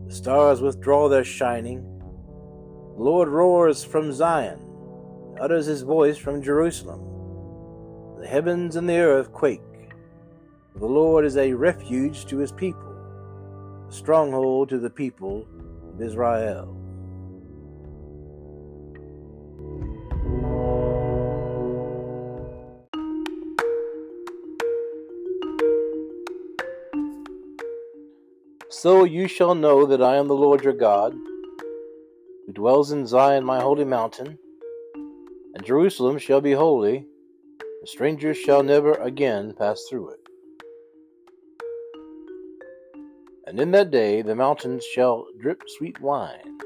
the 0.09 0.15
stars 0.15 0.61
withdraw 0.61 1.09
their 1.09 1.23
shining. 1.23 1.83
The 2.97 3.03
Lord 3.03 3.29
roars 3.29 3.83
from 3.83 4.11
Zion, 4.11 4.59
and 5.29 5.39
utters 5.39 5.67
his 5.67 5.83
voice 5.83 6.17
from 6.17 6.41
Jerusalem. 6.41 7.01
The 8.19 8.27
heavens 8.27 8.77
and 8.77 8.89
the 8.89 8.97
earth 8.97 9.31
quake. 9.31 9.61
The 10.75 10.87
Lord 10.87 11.23
is 11.23 11.37
a 11.37 11.53
refuge 11.53 12.25
to 12.25 12.39
his 12.39 12.51
people, 12.51 13.85
a 13.87 13.93
stronghold 13.93 14.69
to 14.69 14.79
the 14.79 14.89
people 14.89 15.45
of 15.93 16.01
Israel. 16.01 16.80
So 28.73 29.03
you 29.03 29.27
shall 29.27 29.53
know 29.53 29.85
that 29.85 30.01
I 30.01 30.15
am 30.15 30.29
the 30.29 30.33
Lord 30.33 30.63
your 30.63 30.71
God, 30.71 31.11
who 31.11 32.53
dwells 32.53 32.93
in 32.93 33.05
Zion 33.05 33.43
my 33.43 33.59
holy 33.59 33.83
mountain, 33.83 34.39
and 35.53 35.65
Jerusalem 35.65 36.17
shall 36.17 36.39
be 36.39 36.53
holy, 36.53 37.05
and 37.59 37.89
strangers 37.89 38.37
shall 38.37 38.63
never 38.63 38.93
again 38.93 39.53
pass 39.57 39.83
through 39.89 40.11
it. 40.11 40.19
And 43.45 43.59
in 43.59 43.71
that 43.71 43.91
day 43.91 44.21
the 44.21 44.35
mountains 44.35 44.85
shall 44.85 45.27
drip 45.37 45.61
sweet 45.67 45.99
wine, 45.99 46.57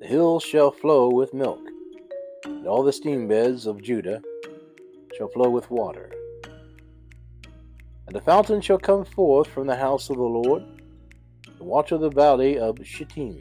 the 0.00 0.06
hills 0.06 0.44
shall 0.44 0.70
flow 0.70 1.08
with 1.10 1.34
milk, 1.34 1.66
and 2.44 2.64
all 2.68 2.84
the 2.84 2.92
stream 2.92 3.26
beds 3.26 3.66
of 3.66 3.82
Judah 3.82 4.22
shall 5.18 5.28
flow 5.28 5.50
with 5.50 5.68
water. 5.68 6.12
And 8.06 8.16
the 8.16 8.20
fountain 8.20 8.60
shall 8.60 8.78
come 8.78 9.04
forth 9.04 9.48
from 9.48 9.66
the 9.66 9.76
house 9.76 10.10
of 10.10 10.16
the 10.16 10.22
Lord, 10.22 10.64
the 11.58 11.64
watch 11.64 11.92
of 11.92 12.00
the 12.00 12.10
valley 12.10 12.58
of 12.58 12.78
Shittim. 12.84 13.40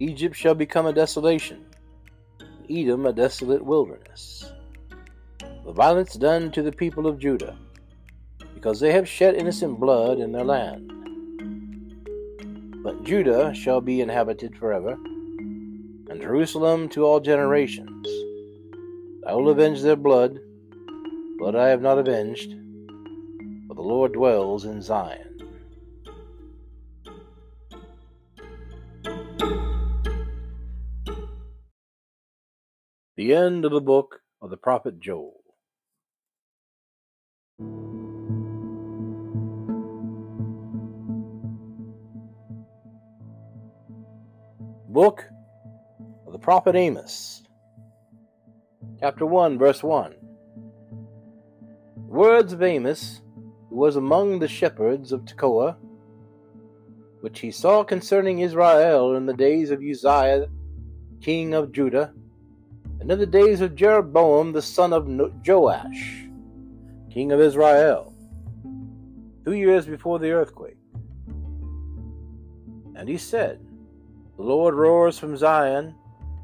Egypt 0.00 0.36
shall 0.36 0.54
become 0.54 0.86
a 0.86 0.92
desolation, 0.92 1.64
and 2.40 2.70
Edom 2.70 3.06
a 3.06 3.12
desolate 3.12 3.64
wilderness. 3.64 4.52
The 5.64 5.72
violence 5.72 6.14
done 6.14 6.50
to 6.52 6.62
the 6.62 6.72
people 6.72 7.06
of 7.06 7.18
Judah, 7.18 7.56
because 8.54 8.80
they 8.80 8.92
have 8.92 9.08
shed 9.08 9.34
innocent 9.34 9.78
blood 9.78 10.18
in 10.18 10.32
their 10.32 10.44
land. 10.44 10.92
But 12.82 13.04
Judah 13.04 13.52
shall 13.54 13.80
be 13.80 14.00
inhabited 14.00 14.56
forever, 14.56 14.92
and 14.92 16.20
Jerusalem 16.20 16.88
to 16.90 17.04
all 17.04 17.20
generations. 17.20 18.06
I 19.26 19.34
will 19.34 19.50
avenge 19.50 19.82
their 19.82 19.96
blood 19.96 20.40
but 21.38 21.54
I 21.54 21.68
have 21.68 21.80
not 21.80 21.98
avenged, 21.98 22.50
for 23.68 23.74
the 23.74 23.80
Lord 23.80 24.12
dwells 24.12 24.64
in 24.64 24.82
Zion. 24.82 25.38
The 33.16 33.34
end 33.34 33.64
of 33.64 33.72
the 33.72 33.80
book 33.80 34.20
of 34.42 34.50
the 34.50 34.56
prophet 34.56 34.98
Joel. 34.98 35.34
Book 44.88 45.24
of 46.26 46.32
the 46.32 46.38
prophet 46.38 46.74
Amos, 46.74 47.42
chapter 48.98 49.24
1, 49.24 49.58
verse 49.58 49.82
1 49.82 50.17
words 52.08 52.54
of 52.54 52.62
Amos, 52.62 53.20
who 53.68 53.76
was 53.76 53.96
among 53.96 54.38
the 54.38 54.48
shepherds 54.48 55.12
of 55.12 55.26
Tekoa, 55.26 55.76
which 57.20 57.40
he 57.40 57.50
saw 57.50 57.84
concerning 57.84 58.38
Israel 58.38 59.14
in 59.14 59.26
the 59.26 59.34
days 59.34 59.70
of 59.70 59.82
Uzziah, 59.82 60.48
king 61.20 61.52
of 61.52 61.70
Judah, 61.72 62.14
and 63.00 63.10
in 63.10 63.18
the 63.18 63.26
days 63.26 63.60
of 63.60 63.74
Jeroboam 63.74 64.52
the 64.52 64.62
son 64.62 64.92
of 64.94 65.06
Joash, 65.46 66.24
king 67.10 67.30
of 67.30 67.40
Israel, 67.40 68.14
two 69.44 69.52
years 69.52 69.84
before 69.84 70.18
the 70.18 70.30
earthquake. 70.30 70.78
And 72.96 73.06
he 73.06 73.18
said, 73.18 73.60
The 74.36 74.42
Lord 74.42 74.74
roars 74.74 75.18
from 75.18 75.36
Zion, 75.36 75.94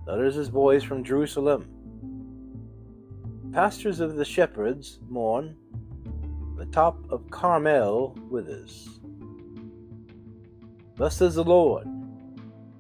utters 0.07 0.35
his 0.35 0.49
voice 0.49 0.83
from 0.83 1.03
Jerusalem 1.03 1.74
pastures 3.55 4.01
of 4.01 4.17
the 4.17 4.25
shepherds 4.25 4.99
mourn, 5.09 5.57
the 6.59 6.67
top 6.67 6.99
of 7.09 7.31
Carmel 7.31 8.19
withers. 8.29 8.99
Thus 10.97 11.19
says 11.19 11.37
the 11.37 11.45
Lord, 11.45 11.87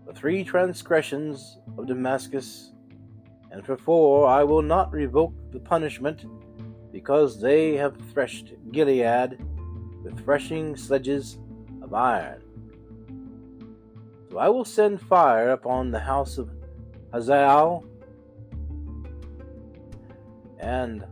for 0.04 0.12
three 0.12 0.42
transgressions 0.42 1.58
of 1.78 1.86
Damascus, 1.86 2.72
and 3.52 3.64
for 3.64 3.76
four 3.76 4.26
I 4.26 4.42
will 4.42 4.62
not 4.62 4.92
revoke 4.92 5.32
the 5.52 5.60
punishment, 5.60 6.24
because 6.90 7.40
they 7.40 7.76
have 7.76 7.96
threshed 8.12 8.54
Gilead 8.72 9.38
with 10.02 10.24
threshing 10.24 10.76
sledges 10.76 11.38
of 11.82 11.94
iron. 11.94 12.42
So 14.28 14.38
I 14.38 14.48
will 14.48 14.64
send 14.64 15.00
fire 15.00 15.50
upon 15.50 15.92
the 15.92 16.00
house 16.00 16.36
of 16.36 16.50
Hazael 17.12 17.84
and 20.64 21.04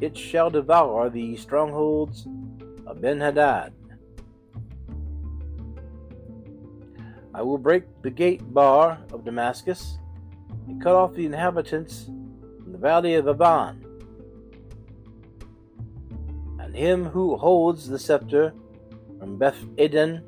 it 0.00 0.16
shall 0.16 0.50
devour 0.50 1.08
the 1.08 1.36
strongholds 1.36 2.26
of 2.86 2.98
Benhadad. 2.98 3.70
I 7.32 7.42
will 7.42 7.58
break 7.58 7.84
the 8.02 8.10
gate 8.10 8.42
bar 8.52 8.98
of 9.12 9.24
Damascus 9.24 9.98
and 10.66 10.82
cut 10.82 10.96
off 10.96 11.14
the 11.14 11.24
inhabitants 11.24 12.08
in 12.08 12.72
the 12.72 12.78
valley 12.78 13.14
of 13.14 13.28
Aven. 13.28 13.84
And 16.58 16.74
him 16.74 17.04
who 17.04 17.36
holds 17.36 17.88
the 17.88 17.98
scepter 17.98 18.52
from 19.20 19.38
Beth 19.38 19.58
Eden, 19.78 20.24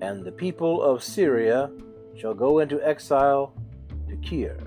and 0.00 0.24
the 0.24 0.32
people 0.32 0.82
of 0.82 1.04
Syria 1.04 1.70
shall 2.16 2.34
go 2.34 2.58
into 2.58 2.82
exile 2.82 3.54
to 4.08 4.16
Kir 4.16 4.58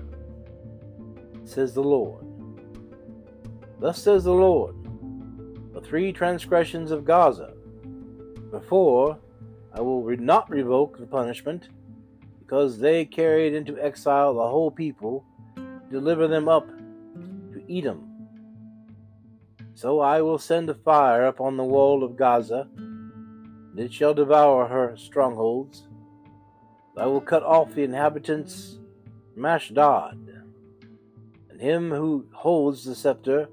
says 1.48 1.74
the 1.74 1.82
Lord. 1.82 2.24
Thus 3.80 4.02
says 4.02 4.24
the 4.24 4.32
Lord, 4.32 4.74
the 5.72 5.80
three 5.80 6.12
transgressions 6.12 6.90
of 6.90 7.04
Gaza. 7.04 7.54
Before 8.50 9.18
I 9.72 9.80
will 9.80 10.04
not 10.16 10.50
revoke 10.50 10.98
the 10.98 11.06
punishment, 11.06 11.68
because 12.40 12.78
they 12.78 13.04
carried 13.04 13.54
into 13.54 13.78
exile 13.78 14.34
the 14.34 14.48
whole 14.48 14.70
people, 14.70 15.24
deliver 15.90 16.26
them 16.26 16.48
up 16.48 16.66
to 16.66 17.62
Edom. 17.70 18.04
So 19.74 20.00
I 20.00 20.22
will 20.22 20.38
send 20.38 20.68
a 20.70 20.74
fire 20.74 21.26
upon 21.26 21.56
the 21.56 21.64
wall 21.64 22.02
of 22.02 22.16
Gaza, 22.16 22.68
and 22.76 23.78
it 23.78 23.92
shall 23.92 24.14
devour 24.14 24.66
her 24.66 24.96
strongholds. 24.96 25.86
I 26.96 27.06
will 27.06 27.20
cut 27.20 27.44
off 27.44 27.74
the 27.74 27.84
inhabitants 27.84 28.78
from 29.34 29.44
Ashdod, 29.44 30.27
and 31.58 31.68
him 31.68 31.90
who 31.90 32.26
holds 32.32 32.84
the 32.84 32.94
scepter 32.94 33.48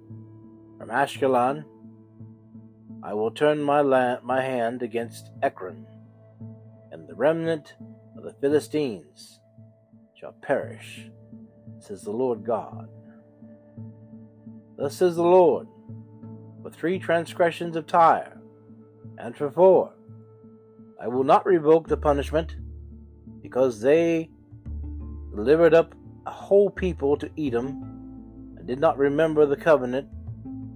from 0.78 0.90
Ashkelon. 0.90 1.66
I 3.02 3.14
will 3.14 3.32
turn 3.32 3.62
my, 3.62 3.82
my 4.24 4.42
hand 4.42 4.82
against 4.84 5.32
Ekron, 5.42 5.86
and 6.92 7.08
the 7.08 7.16
remnant 7.16 7.76
of 8.18 8.24
the 8.24 8.34
Philistines 8.34 9.40
shall 10.20 10.34
perish, 10.42 11.10
says 11.80 12.02
the 12.04 12.12
Lord 12.12 12.46
God. 12.46 12.90
Thus 14.78 14.96
says 14.96 15.16
the 15.16 15.24
Lord, 15.24 15.68
for 16.62 16.70
three 16.70 17.00
transgressions 17.00 17.76
of 17.76 17.88
Tyre, 17.88 18.40
and 19.18 19.36
for 19.36 19.52
four, 19.52 19.94
I 21.02 21.08
will 21.08 21.24
not 21.24 21.46
revoke 21.46 21.88
the 21.88 21.98
punishment, 21.98 22.56
because 23.42 23.80
they 23.82 24.30
delivered 25.36 25.74
up 25.74 25.94
a 26.26 26.32
whole 26.32 26.70
people 26.70 27.16
to 27.18 27.30
Edom, 27.38 27.92
did 28.66 28.80
not 28.80 28.98
remember 28.98 29.46
the 29.46 29.56
covenant 29.56 30.08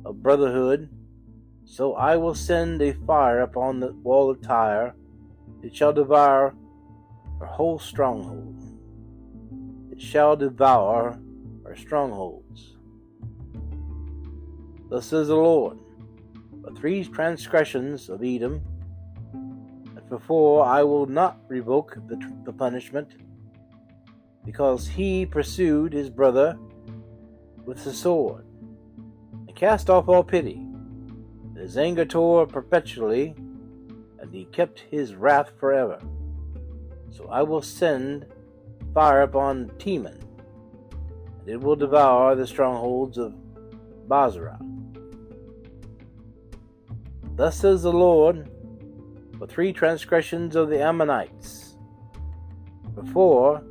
of 0.05 0.21
brotherhood 0.21 0.89
so 1.69 1.93
I 1.93 2.17
will 2.17 2.33
send 2.33 2.81
a 2.81 2.93
fire 2.93 3.41
upon 3.41 3.79
the 3.79 3.93
wall 3.93 4.31
of 4.31 4.41
Tyre, 4.41 4.95
it 5.61 5.75
shall 5.75 5.93
devour 5.93 6.55
her 7.39 7.45
whole 7.45 7.77
stronghold. 7.77 8.55
It 9.91 10.01
shall 10.01 10.35
devour 10.35 11.19
her 11.63 11.75
strongholds. 11.75 12.75
Thus 14.89 15.05
says 15.05 15.27
the 15.27 15.35
Lord, 15.35 15.77
for 16.63 16.71
three 16.73 17.05
transgressions 17.05 18.09
of 18.09 18.23
Edom, 18.23 18.61
and 19.31 20.01
for 20.09 20.17
four 20.17 20.65
I 20.65 20.81
will 20.81 21.05
not 21.05 21.37
revoke 21.47 21.99
the, 22.07 22.19
the 22.45 22.51
punishment, 22.51 23.09
because 24.43 24.87
he 24.87 25.23
pursued 25.23 25.93
his 25.93 26.09
brother 26.09 26.57
with 27.69 27.83
the 27.83 27.93
sword, 27.93 28.43
and 29.47 29.55
cast 29.55 29.91
off 29.91 30.09
all 30.09 30.23
pity 30.23 30.65
his 31.55 31.77
anger 31.77 32.03
tore 32.03 32.47
perpetually, 32.47 33.35
and 34.17 34.33
he 34.33 34.45
kept 34.45 34.79
his 34.89 35.13
wrath 35.13 35.51
forever. 35.59 35.99
So 37.11 37.27
I 37.27 37.43
will 37.43 37.61
send 37.61 38.25
fire 38.93 39.21
upon 39.21 39.67
Teman, 39.77 40.19
and 41.41 41.47
it 41.47 41.61
will 41.61 41.75
devour 41.75 42.33
the 42.33 42.47
strongholds 42.47 43.19
of 43.19 43.35
Bozrah. 44.07 44.59
Thus 47.35 47.57
says 47.57 47.83
the 47.83 47.93
Lord, 47.93 48.49
for 49.37 49.45
three 49.45 49.73
transgressions 49.73 50.55
of 50.55 50.69
the 50.69 50.81
Ammonites. 50.81 51.75
Before 52.95 53.61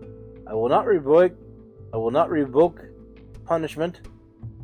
I 0.46 0.54
will 0.54 0.68
not 0.68 0.86
revoke 0.86 1.32
I 1.92 1.96
will 1.96 2.10
not 2.10 2.30
revoke 2.30 2.84
punishment 3.48 4.02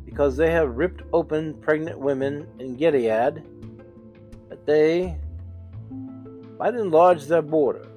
because 0.05 0.37
they 0.37 0.51
have 0.51 0.77
ripped 0.77 1.01
open 1.11 1.55
pregnant 1.55 1.99
women 1.99 2.47
in 2.59 2.75
Gilead, 2.75 3.43
that 4.49 4.65
they 4.65 5.17
might 6.59 6.75
enlarge 6.75 7.25
their 7.25 7.41
border. 7.41 7.87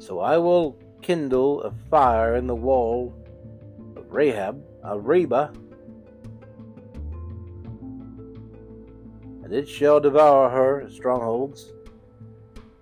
So 0.00 0.18
I 0.18 0.36
will 0.36 0.76
kindle 1.00 1.62
a 1.62 1.70
fire 1.88 2.34
in 2.34 2.46
the 2.48 2.54
wall 2.54 3.14
of 3.96 4.04
Rahab, 4.10 4.62
of 4.82 5.06
Reba, 5.06 5.52
and 9.44 9.52
it 9.52 9.68
shall 9.68 10.00
devour 10.00 10.50
her 10.50 10.90
strongholds 10.90 11.72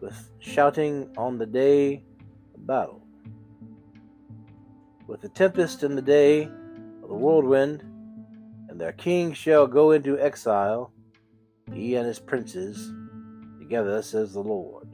with 0.01 0.31
shouting 0.39 1.13
on 1.17 1.39
the 1.39 1.47
day 1.47 2.03
of 2.55 2.67
battle, 2.67 3.07
with 5.07 5.21
the 5.21 5.29
tempest 5.29 5.83
in 5.83 5.95
the 5.95 6.03
day 6.03 6.51
the 7.13 7.19
whirlwind 7.19 7.83
and 8.71 8.81
their 8.81 8.93
king 8.93 9.35
shall 9.35 9.67
go 9.67 9.91
into 9.91 10.19
exile, 10.19 10.91
he 11.71 11.95
and 11.95 12.07
his 12.07 12.19
princes, 12.19 12.91
together, 13.59 14.01
says 14.01 14.33
the 14.33 14.41
Lord. 14.41 14.89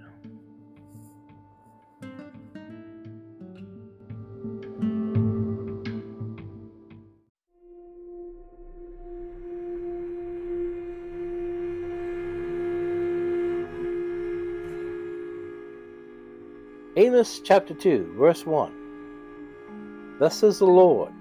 Amos 16.96 17.40
chapter 17.44 17.74
2, 17.74 18.16
verse 18.18 18.44
1. 18.44 20.16
Thus 20.18 20.38
says 20.38 20.58
the 20.58 20.66
Lord 20.66 21.12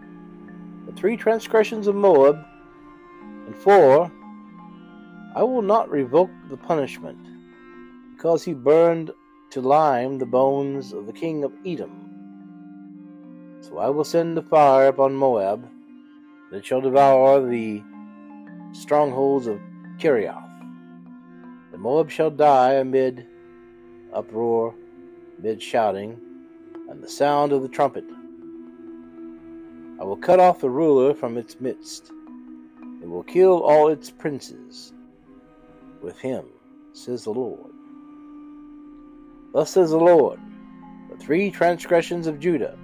three 0.97 1.15
transgressions 1.15 1.86
of 1.86 1.95
Moab, 1.95 2.43
and 3.45 3.55
four, 3.55 4.12
I 5.36 5.43
will 5.43 5.62
not 5.62 5.91
revoke 5.91 6.31
the 6.49 6.57
punishment, 6.57 7.19
because 8.15 8.43
he 8.43 8.55
burned 8.55 9.12
to 9.51 9.62
lime 9.62 10.17
the 10.17 10.25
bones 10.25 10.93
of 10.93 11.05
the 11.05 11.13
king 11.13 11.43
of 11.43 11.53
Edom. 11.63 11.91
So 13.62 13.77
I 13.77 13.89
will 13.89 14.03
send 14.03 14.38
a 14.38 14.41
fire 14.41 14.88
upon 14.88 15.13
Moab, 15.13 15.69
that 16.51 16.65
shall 16.65 16.81
devour 16.81 17.45
the 17.45 17.83
strongholds 18.71 19.45
of 19.45 19.60
Kerioth. 19.99 20.43
The 21.71 21.77
Moab 21.77 22.10
shall 22.10 22.31
die 22.31 22.73
amid 22.73 23.27
uproar, 24.13 24.73
amid 25.38 25.62
shouting, 25.62 26.19
and 26.89 27.03
the 27.03 27.10
sound 27.10 27.51
of 27.51 27.62
the 27.62 27.69
trumpet. 27.69 28.05
I 29.99 30.03
will 30.03 30.17
cut 30.17 30.39
off 30.39 30.62
the 30.62 30.69
ruler 30.69 31.13
from 31.13 31.38
its 31.38 31.60
midst, 31.60 32.12
and 32.79 33.12
will 33.12 33.23
kill 33.23 33.63
all 33.63 33.88
its 33.88 34.12
princes 34.12 34.93
with 36.01 36.19
him, 36.19 36.45
says 36.93 37.23
the 37.23 37.31
Lord. 37.31 37.71
Thus 39.53 39.71
says 39.71 39.89
the 39.89 39.97
Lord, 39.97 40.39
the 41.10 41.17
three 41.17 41.49
transgressions 41.49 42.27
of 42.27 42.39
Judah, 42.39 42.77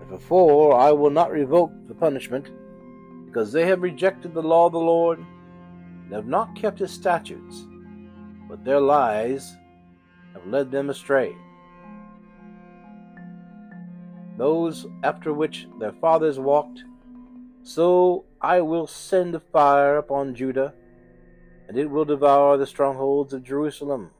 and 0.00 0.10
for 0.10 0.18
four 0.18 0.74
I 0.78 0.92
will 0.92 1.10
not 1.10 1.30
revoke 1.30 1.72
the 1.88 1.94
punishment, 1.94 2.50
because 3.24 3.50
they 3.50 3.66
have 3.66 3.80
rejected 3.80 4.34
the 4.34 4.42
law 4.42 4.66
of 4.66 4.72
the 4.72 4.78
Lord, 4.78 5.18
and 5.18 6.12
have 6.12 6.26
not 6.26 6.54
kept 6.54 6.80
his 6.80 6.90
statutes, 6.90 7.66
but 8.46 8.62
their 8.64 8.80
lies 8.80 9.56
have 10.34 10.46
led 10.46 10.70
them 10.70 10.90
astray 10.90 11.34
those 14.40 14.86
after 15.04 15.34
which 15.34 15.68
their 15.78 15.92
fathers 15.92 16.38
walked. 16.38 16.82
So 17.62 18.24
I 18.40 18.62
will 18.62 18.86
send 18.86 19.38
fire 19.52 19.98
upon 19.98 20.34
Judah, 20.34 20.72
and 21.68 21.76
it 21.76 21.90
will 21.90 22.06
devour 22.06 22.56
the 22.56 22.66
strongholds 22.66 23.34
of 23.34 23.44
Jerusalem. 23.44 24.12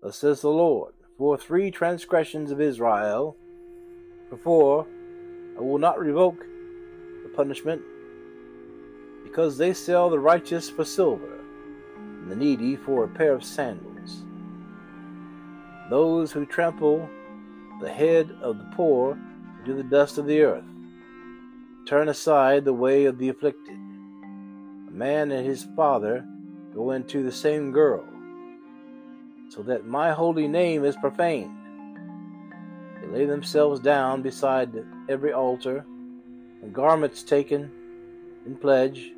Thus 0.00 0.16
says 0.16 0.40
the 0.40 0.50
Lord, 0.50 0.94
for 1.18 1.36
three 1.36 1.72
transgressions 1.72 2.52
of 2.52 2.60
Israel, 2.60 3.36
for 4.30 4.36
four, 4.36 4.86
I 5.58 5.62
will 5.62 5.78
not 5.78 5.98
revoke 5.98 6.46
the 7.24 7.30
punishment, 7.34 7.82
because 9.24 9.58
they 9.58 9.74
sell 9.74 10.08
the 10.08 10.20
righteous 10.20 10.70
for 10.70 10.84
silver, 10.84 11.40
and 11.96 12.30
the 12.30 12.36
needy 12.36 12.76
for 12.76 13.02
a 13.02 13.08
pair 13.08 13.32
of 13.32 13.42
sandals. 13.42 14.22
Those 15.90 16.30
who 16.30 16.46
trample 16.46 17.10
the 17.80 17.92
head 17.92 18.30
of 18.40 18.58
the 18.58 18.70
poor 18.74 19.18
into 19.58 19.74
the 19.74 19.82
dust 19.82 20.18
of 20.18 20.26
the 20.26 20.42
earth. 20.42 20.64
Turn 21.86 22.08
aside 22.08 22.64
the 22.64 22.72
way 22.72 23.04
of 23.04 23.18
the 23.18 23.28
afflicted. 23.28 23.76
A 23.76 24.90
man 24.90 25.30
and 25.30 25.46
his 25.46 25.66
father 25.76 26.24
go 26.74 26.90
into 26.90 27.22
the 27.22 27.32
same 27.32 27.72
girl, 27.72 28.04
so 29.48 29.62
that 29.62 29.86
my 29.86 30.12
holy 30.12 30.48
name 30.48 30.84
is 30.84 30.96
profaned. 30.96 31.56
They 33.00 33.06
lay 33.08 33.24
themselves 33.26 33.80
down 33.80 34.22
beside 34.22 34.84
every 35.08 35.32
altar, 35.32 35.84
and 36.62 36.72
garments 36.74 37.22
taken 37.22 37.70
in 38.46 38.56
pledge. 38.56 39.12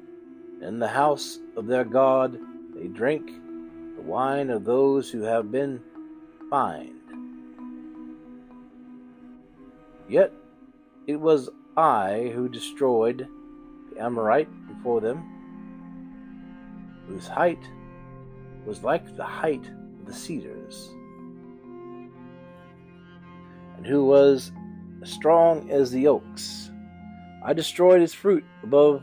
In 0.61 0.79
the 0.79 0.89
house 0.89 1.39
of 1.57 1.67
their 1.67 1.85
God 1.85 2.39
they 2.75 2.89
drink 2.89 3.31
the 3.97 4.03
wine 4.03 4.51
of 4.51 4.65
those 4.65 5.11
who 5.11 5.23
have 5.23 5.51
been 5.53 5.81
fined. 6.51 6.98
Yet 10.09 10.33
it 11.07 11.17
was 11.17 11.51
I 11.77 12.33
who 12.35 12.49
destroyed 12.49 13.29
the 13.93 14.01
Amorite 14.01 14.49
before 14.67 15.01
them, 15.01 15.23
whose 17.07 17.29
height 17.29 17.63
was 18.65 18.83
like 18.83 19.17
the 19.17 19.25
height 19.25 19.67
of 20.01 20.07
the 20.07 20.15
cedars, 20.15 20.91
and 23.77 23.87
who 23.87 24.05
was 24.05 24.51
strong 25.05 25.71
as 25.71 25.91
the 25.91 26.09
oaks. 26.09 26.71
I 27.45 27.53
destroyed 27.53 28.01
his 28.01 28.15
fruit 28.15 28.45
above 28.63 29.03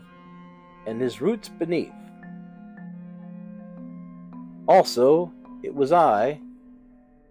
and 0.86 1.00
his 1.00 1.20
roots 1.20 1.48
beneath. 1.48 1.92
Also, 4.68 5.32
it 5.62 5.74
was 5.74 5.92
I 5.92 6.40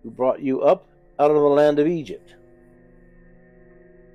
who 0.02 0.12
brought 0.12 0.42
you 0.42 0.62
up 0.62 0.88
out 1.20 1.32
of 1.32 1.38
the 1.38 1.44
land 1.44 1.80
of 1.80 1.88
Egypt, 1.88 2.36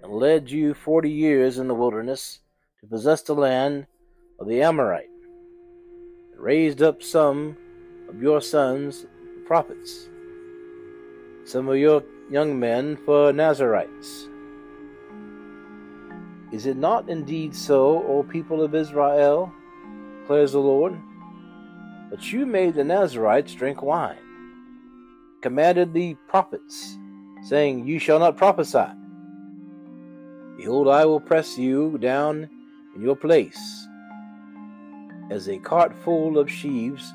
and 0.02 0.12
led 0.12 0.50
you 0.50 0.74
forty 0.74 1.10
years 1.10 1.58
in 1.58 1.68
the 1.68 1.74
wilderness 1.74 2.40
to 2.80 2.86
possess 2.86 3.22
the 3.22 3.34
land 3.34 3.86
of 4.38 4.48
the 4.48 4.62
Amorite, 4.62 5.10
and 6.32 6.40
raised 6.40 6.82
up 6.82 7.02
some 7.02 7.56
of 8.08 8.22
your 8.22 8.40
sons, 8.40 9.02
the 9.02 9.44
prophets, 9.46 10.08
some 11.44 11.68
of 11.68 11.76
your 11.76 12.02
young 12.30 12.58
men 12.58 12.96
for 12.96 13.32
Nazirites. 13.32 14.28
Is 16.52 16.66
it 16.66 16.76
not 16.76 17.08
indeed 17.08 17.54
so, 17.54 18.04
O 18.06 18.22
people 18.22 18.62
of 18.62 18.74
Israel? 18.74 19.52
declares 20.30 20.52
the 20.52 20.60
Lord. 20.60 20.96
But 22.08 22.32
you 22.32 22.46
made 22.46 22.74
the 22.74 22.84
Nazirites 22.84 23.56
drink 23.56 23.82
wine, 23.82 24.16
commanded 25.42 25.92
the 25.92 26.14
prophets, 26.28 26.96
saying, 27.42 27.84
You 27.84 27.98
shall 27.98 28.20
not 28.20 28.36
prophesy. 28.36 28.86
Behold, 30.60 30.88
I 30.88 31.06
will 31.06 31.20
press 31.20 31.56
you 31.56 31.96
down 31.96 32.46
in 32.94 33.00
your 33.00 33.16
place, 33.16 33.88
as 35.30 35.48
a 35.48 35.56
cart 35.56 35.96
full 35.96 36.36
of 36.36 36.50
sheaves 36.50 37.14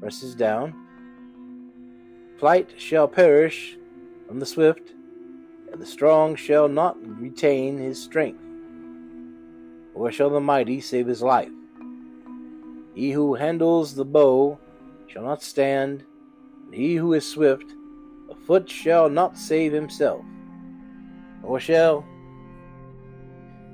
presses 0.00 0.34
down. 0.34 0.74
Flight 2.38 2.72
shall 2.78 3.06
perish 3.06 3.76
from 4.26 4.40
the 4.40 4.46
swift, 4.46 4.94
and 5.70 5.78
the 5.78 5.84
strong 5.84 6.36
shall 6.36 6.68
not 6.68 6.96
retain 7.20 7.76
his 7.76 8.02
strength, 8.02 8.42
or 9.94 10.10
shall 10.10 10.30
the 10.30 10.40
mighty 10.40 10.80
save 10.80 11.06
his 11.06 11.20
life. 11.20 11.52
He 12.94 13.10
who 13.10 13.34
handles 13.34 13.94
the 13.94 14.06
bow 14.06 14.58
shall 15.06 15.24
not 15.24 15.42
stand, 15.42 16.02
and 16.64 16.74
he 16.74 16.94
who 16.94 17.12
is 17.12 17.30
swift 17.30 17.74
of 18.30 18.38
foot 18.46 18.70
shall 18.70 19.10
not 19.10 19.36
save 19.36 19.74
himself, 19.74 20.24
nor 21.42 21.60
shall 21.60 22.02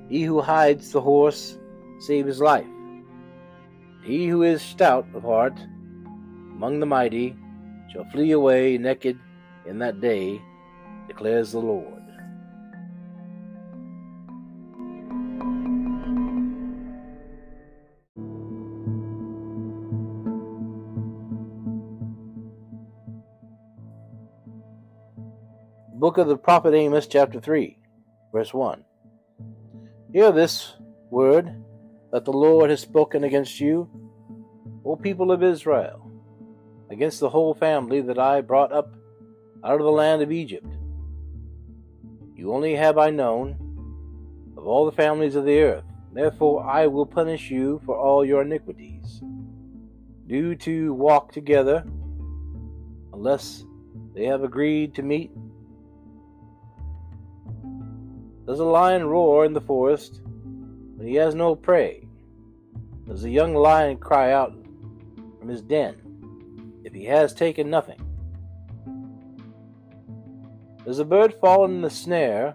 he 0.08 0.22
who 0.22 0.40
hides 0.40 0.92
the 0.92 1.00
horse 1.00 1.58
save 1.98 2.26
his 2.26 2.40
life. 2.40 2.66
He 4.02 4.26
who 4.26 4.42
is 4.42 4.60
stout 4.60 5.06
of 5.14 5.22
heart 5.22 5.58
among 6.52 6.80
the 6.80 6.86
mighty 6.86 7.36
shall 7.92 8.04
flee 8.10 8.32
away 8.32 8.78
naked 8.78 9.18
in 9.66 9.78
that 9.78 10.00
day, 10.00 10.40
declares 11.08 11.52
the 11.52 11.58
Lord. 11.58 12.02
Book 25.94 26.18
of 26.18 26.26
the 26.26 26.36
Prophet 26.36 26.74
Amos, 26.74 27.06
chapter 27.06 27.38
3, 27.40 27.78
verse 28.32 28.52
1. 28.52 28.84
Hear 30.12 30.30
this 30.30 30.74
word 31.08 31.64
that 32.12 32.26
the 32.26 32.32
Lord 32.32 32.68
has 32.68 32.80
spoken 32.80 33.24
against 33.24 33.58
you, 33.60 33.88
O 34.84 34.94
people 34.94 35.32
of 35.32 35.42
Israel, 35.42 36.10
against 36.90 37.18
the 37.18 37.30
whole 37.30 37.54
family 37.54 38.02
that 38.02 38.18
I 38.18 38.42
brought 38.42 38.72
up 38.72 38.94
out 39.64 39.80
of 39.80 39.86
the 39.86 39.90
land 39.90 40.20
of 40.20 40.30
Egypt. 40.30 40.66
You 42.36 42.52
only 42.52 42.74
have 42.74 42.98
I 42.98 43.08
known 43.08 43.56
of 44.58 44.66
all 44.66 44.84
the 44.84 44.92
families 44.92 45.34
of 45.34 45.46
the 45.46 45.60
earth. 45.60 45.84
Therefore 46.12 46.62
I 46.62 46.88
will 46.88 47.06
punish 47.06 47.50
you 47.50 47.80
for 47.86 47.96
all 47.96 48.22
your 48.22 48.42
iniquities. 48.42 49.22
Do 50.26 50.54
to 50.56 50.92
walk 50.92 51.32
together, 51.32 51.84
unless 53.14 53.64
they 54.14 54.26
have 54.26 54.44
agreed 54.44 54.94
to 54.96 55.02
meet 55.02 55.30
does 58.52 58.60
a 58.60 58.64
lion 58.64 59.06
roar 59.06 59.46
in 59.46 59.54
the 59.54 59.62
forest 59.62 60.20
when 60.24 61.06
he 61.06 61.14
has 61.14 61.34
no 61.34 61.54
prey? 61.54 62.06
Does 63.06 63.24
a 63.24 63.30
young 63.30 63.54
lion 63.54 63.96
cry 63.96 64.30
out 64.30 64.52
from 65.38 65.48
his 65.48 65.62
den 65.62 65.96
if 66.84 66.92
he 66.92 67.06
has 67.06 67.32
taken 67.32 67.70
nothing? 67.70 67.98
Does 70.84 70.98
a 70.98 71.04
bird 71.06 71.32
fall 71.40 71.64
in 71.64 71.80
the 71.80 71.88
snare 71.88 72.54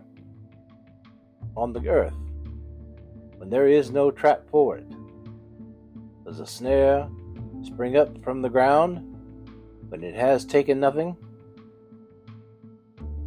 on 1.55 1.73
the 1.73 1.89
earth 1.89 2.13
when 3.37 3.49
there 3.49 3.67
is 3.67 3.89
no 3.89 4.11
trap 4.11 4.43
for 4.51 4.77
it? 4.77 4.85
Does 6.25 6.39
a 6.39 6.45
snare 6.45 7.09
spring 7.63 7.97
up 7.97 8.23
from 8.23 8.43
the 8.43 8.49
ground 8.49 8.99
when 9.89 10.03
it 10.03 10.13
has 10.13 10.45
taken 10.45 10.79
nothing? 10.79 11.17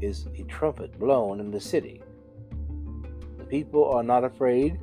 Is 0.00 0.28
a 0.38 0.44
trumpet 0.44 0.96
blown 1.00 1.40
in 1.40 1.50
the 1.50 1.61
city 1.61 2.00
people 3.50 3.84
are 3.90 4.04
not 4.04 4.22
afraid? 4.24 4.78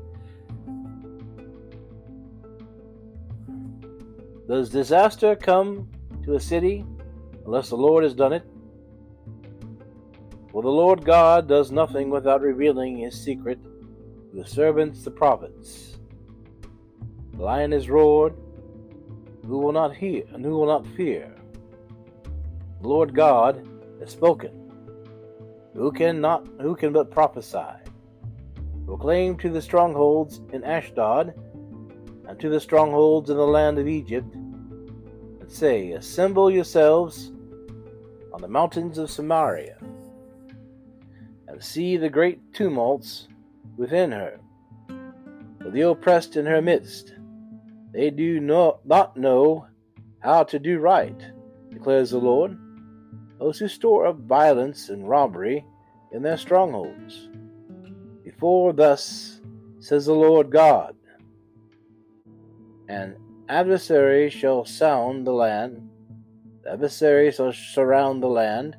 Does 4.47 4.69
disaster 4.69 5.35
come 5.35 5.89
to 6.23 6.35
a 6.35 6.39
city 6.39 6.85
unless 7.45 7.69
the 7.69 7.77
Lord 7.77 8.03
has 8.03 8.13
done 8.13 8.33
it? 8.33 8.43
For 10.51 10.61
the 10.61 10.69
Lord 10.69 11.05
God 11.05 11.47
does 11.47 11.71
nothing 11.71 12.09
without 12.09 12.41
revealing 12.41 12.97
his 12.97 13.19
secret 13.19 13.61
to 13.63 14.41
the 14.41 14.45
servants, 14.45 15.03
the 15.03 15.11
prophets. 15.11 15.97
The 17.33 17.43
lion 17.43 17.71
is 17.71 17.89
roared, 17.89 18.35
who 19.45 19.59
will 19.59 19.71
not 19.71 19.95
hear 19.95 20.23
and 20.33 20.43
who 20.43 20.51
will 20.51 20.67
not 20.67 20.85
fear? 20.95 21.33
The 22.81 22.87
Lord 22.87 23.15
God 23.15 23.67
has 23.99 24.11
spoken. 24.11 24.51
Who 25.73 25.91
can 25.91 26.19
not 26.19 26.47
who 26.59 26.75
can 26.75 26.91
but 26.91 27.11
prophesy? 27.11 27.86
Proclaim 28.87 29.37
to 29.39 29.49
the 29.49 29.61
strongholds 29.61 30.41
in 30.53 30.63
Ashdod, 30.63 31.33
and 32.25 32.39
to 32.39 32.49
the 32.49 32.59
strongholds 32.59 33.29
in 33.29 33.35
the 33.35 33.45
land 33.45 33.77
of 33.77 33.87
Egypt, 33.87 34.33
and 34.33 35.51
say, 35.51 35.91
Assemble 35.91 36.49
yourselves 36.49 37.33
on 38.33 38.41
the 38.41 38.47
mountains 38.47 38.97
of 38.97 39.11
Samaria, 39.11 39.77
and 41.49 41.61
see 41.61 41.97
the 41.97 42.09
great 42.09 42.53
tumults 42.53 43.27
within 43.75 44.11
her, 44.13 44.39
for 45.61 45.69
the 45.69 45.81
oppressed 45.81 46.37
in 46.37 46.45
her 46.45 46.61
midst. 46.61 47.13
They 47.91 48.09
do 48.09 48.39
not 48.39 49.17
know 49.17 49.67
how 50.19 50.43
to 50.45 50.59
do 50.59 50.79
right, 50.79 51.21
declares 51.71 52.11
the 52.11 52.19
Lord. 52.19 52.57
Those 53.37 53.59
who 53.59 53.67
store 53.67 54.07
up 54.07 54.17
violence 54.19 54.87
and 54.87 55.09
robbery 55.09 55.65
in 56.13 56.21
their 56.21 56.37
strongholds. 56.37 57.27
For 58.37 58.71
thus 58.71 59.41
says 59.79 60.05
the 60.05 60.13
Lord 60.13 60.51
God 60.51 60.95
An 62.87 63.17
adversary 63.49 64.29
shall 64.29 64.65
sound 64.65 65.25
the 65.25 65.31
land, 65.31 65.89
the 66.63 66.73
adversary 66.73 67.31
shall 67.31 67.51
surround 67.51 68.21
the 68.21 68.27
land, 68.27 68.75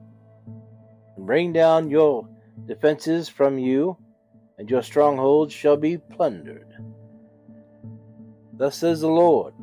and 1.17 1.27
bring 1.27 1.53
down 1.53 1.91
your 1.91 2.29
defenses 2.67 3.29
from 3.29 3.59
you, 3.59 3.97
and 4.59 4.71
your 4.71 4.83
strongholds 4.83 5.53
shall 5.53 5.77
be 5.77 5.99
plundered. 5.99 6.73
Thus 8.53 8.77
says 8.77 9.01
the 9.01 9.09
Lord, 9.09 9.55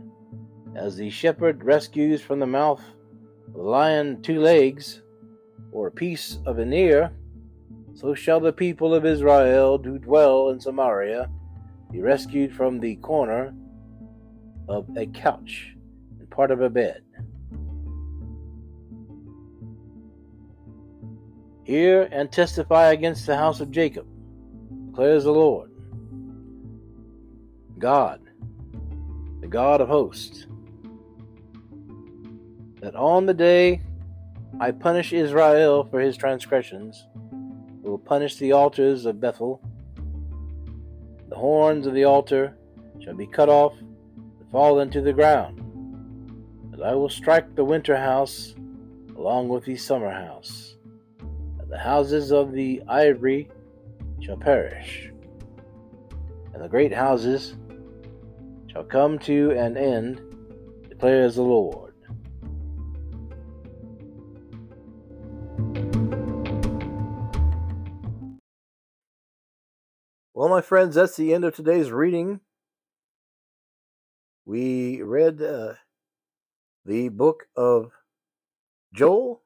as 0.75 0.97
the 0.97 1.10
shepherd 1.10 1.63
rescues 1.63 2.21
from 2.21 2.39
the 2.39 2.47
mouth 2.47 2.81
of 3.47 3.53
the 3.53 3.62
lion 3.62 4.21
two 4.21 4.41
legs, 4.41 5.01
or 5.71 5.88
a 5.88 5.91
piece 5.91 6.39
of 6.45 6.60
an 6.60 6.73
ear, 6.73 7.12
so 7.95 8.13
shall 8.13 8.41
the 8.41 8.51
people 8.51 8.93
of 8.93 9.05
Israel 9.05 9.77
who 9.81 9.97
dwell 9.97 10.49
in 10.49 10.60
Samaria 10.60 11.29
be 11.91 12.01
rescued 12.01 12.53
from 12.53 12.79
the 12.79 12.97
corner 12.97 13.53
of 14.67 14.86
a 14.97 15.05
couch 15.08 15.73
and 16.19 16.29
part 16.29 16.51
of 16.51 16.62
a 16.62 16.69
bed. 16.69 17.01
Hear 21.63 22.10
and 22.12 22.31
testify 22.31 22.91
against 22.91 23.25
the 23.25 23.38
house 23.38 23.62
of 23.62 23.71
Jacob, 23.71 24.05
declares 24.88 25.23
the 25.23 25.31
Lord. 25.31 25.71
God, 27.79 28.21
the 29.39 29.47
God 29.47 29.79
of 29.79 29.88
hosts, 29.88 30.47
that 32.81 32.95
on 32.95 33.25
the 33.25 33.34
day 33.34 33.81
I 34.60 34.71
punish 34.71 35.13
Israel 35.13 35.86
for 35.86 35.99
his 35.99 36.17
transgressions, 36.17 37.08
will 37.95 37.99
punish 37.99 38.36
the 38.36 38.51
altars 38.51 39.05
of 39.05 39.21
Bethel. 39.21 39.62
The 41.29 41.36
horns 41.38 41.88
of 41.88 41.93
the 41.93 42.03
altar 42.03 42.58
shall 42.99 43.15
be 43.15 43.25
cut 43.25 43.47
off 43.47 43.71
and 43.79 44.51
fall 44.51 44.81
into 44.81 44.99
the 44.99 45.13
ground. 45.13 45.60
And 46.73 46.84
I 46.84 46.93
will 46.93 47.08
strike 47.08 47.55
the 47.55 47.63
winter 47.63 47.95
house 47.95 48.53
along 49.17 49.47
with 49.47 49.63
the 49.63 49.77
summer 49.77 50.12
house. 50.12 50.75
And 51.21 51.71
the 51.71 51.77
houses 51.77 52.34
of 52.34 52.51
the 52.51 52.84
ivory 52.89 53.47
shall 54.19 54.36
perish. 54.36 55.10
And 56.53 56.62
the 56.62 56.67
great 56.67 56.91
houses 56.91 57.55
shall 58.67 58.84
come 58.84 59.19
to 59.19 59.51
an 59.51 59.77
end, 59.77 60.21
declares 60.89 61.36
the 61.36 61.43
Lord. 61.43 61.85
My 70.55 70.61
friends, 70.61 70.95
that's 70.95 71.17
the 71.17 71.33
end 71.33 71.43
of 71.43 71.53
today's 71.53 71.91
reading. 71.91 72.39
We 74.45 75.01
read 75.01 75.41
uh, 75.41 75.73
the 76.85 77.09
book 77.09 77.49
of 77.57 77.91
Joel, 78.93 79.41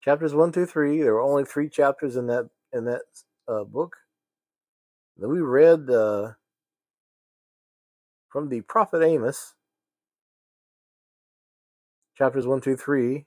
chapters 0.00 0.32
one 0.32 0.52
through 0.52 0.66
three. 0.66 1.02
There 1.02 1.14
were 1.14 1.20
only 1.20 1.44
three 1.44 1.68
chapters 1.68 2.14
in 2.14 2.28
that 2.28 2.50
in 2.72 2.84
that 2.84 3.02
uh, 3.48 3.64
book. 3.64 3.96
Then 5.16 5.28
we 5.28 5.40
read 5.40 5.90
uh, 5.90 6.34
from 8.28 8.48
the 8.48 8.60
prophet 8.60 9.02
Amos, 9.02 9.54
chapters 12.16 12.46
one 12.46 12.60
through 12.60 12.76
three, 12.76 13.26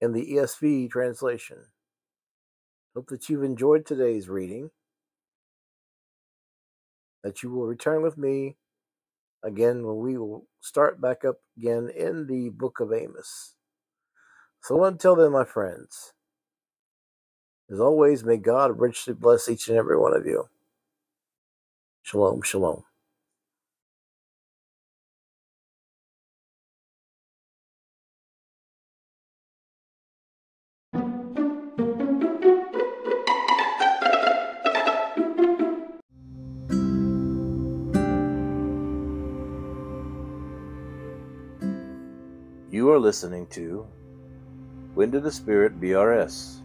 in 0.00 0.12
the 0.12 0.34
ESV 0.34 0.92
translation. 0.92 1.58
Hope 2.94 3.08
that 3.08 3.28
you've 3.28 3.42
enjoyed 3.44 3.86
today's 3.86 4.28
reading, 4.28 4.70
that 7.24 7.42
you 7.42 7.50
will 7.50 7.66
return 7.66 8.02
with 8.02 8.18
me 8.18 8.56
again 9.42 9.86
when 9.86 9.96
we 9.96 10.18
will 10.18 10.46
start 10.60 11.00
back 11.00 11.24
up 11.24 11.36
again 11.56 11.88
in 11.88 12.26
the 12.26 12.50
book 12.50 12.80
of 12.80 12.92
Amos. 12.92 13.54
So 14.62 14.84
until 14.84 15.16
then, 15.16 15.32
my 15.32 15.44
friends, 15.44 16.12
as 17.70 17.80
always, 17.80 18.24
may 18.24 18.36
God 18.36 18.78
richly 18.78 19.14
bless 19.14 19.48
each 19.48 19.68
and 19.68 19.78
every 19.78 19.98
one 19.98 20.14
of 20.14 20.26
you. 20.26 20.48
Shalom, 22.02 22.42
shalom. 22.42 22.84
Listening 43.02 43.48
to 43.48 43.84
When 44.94 45.10
Did 45.10 45.24
the 45.24 45.32
Spirit 45.32 45.80
BRS 45.80 46.61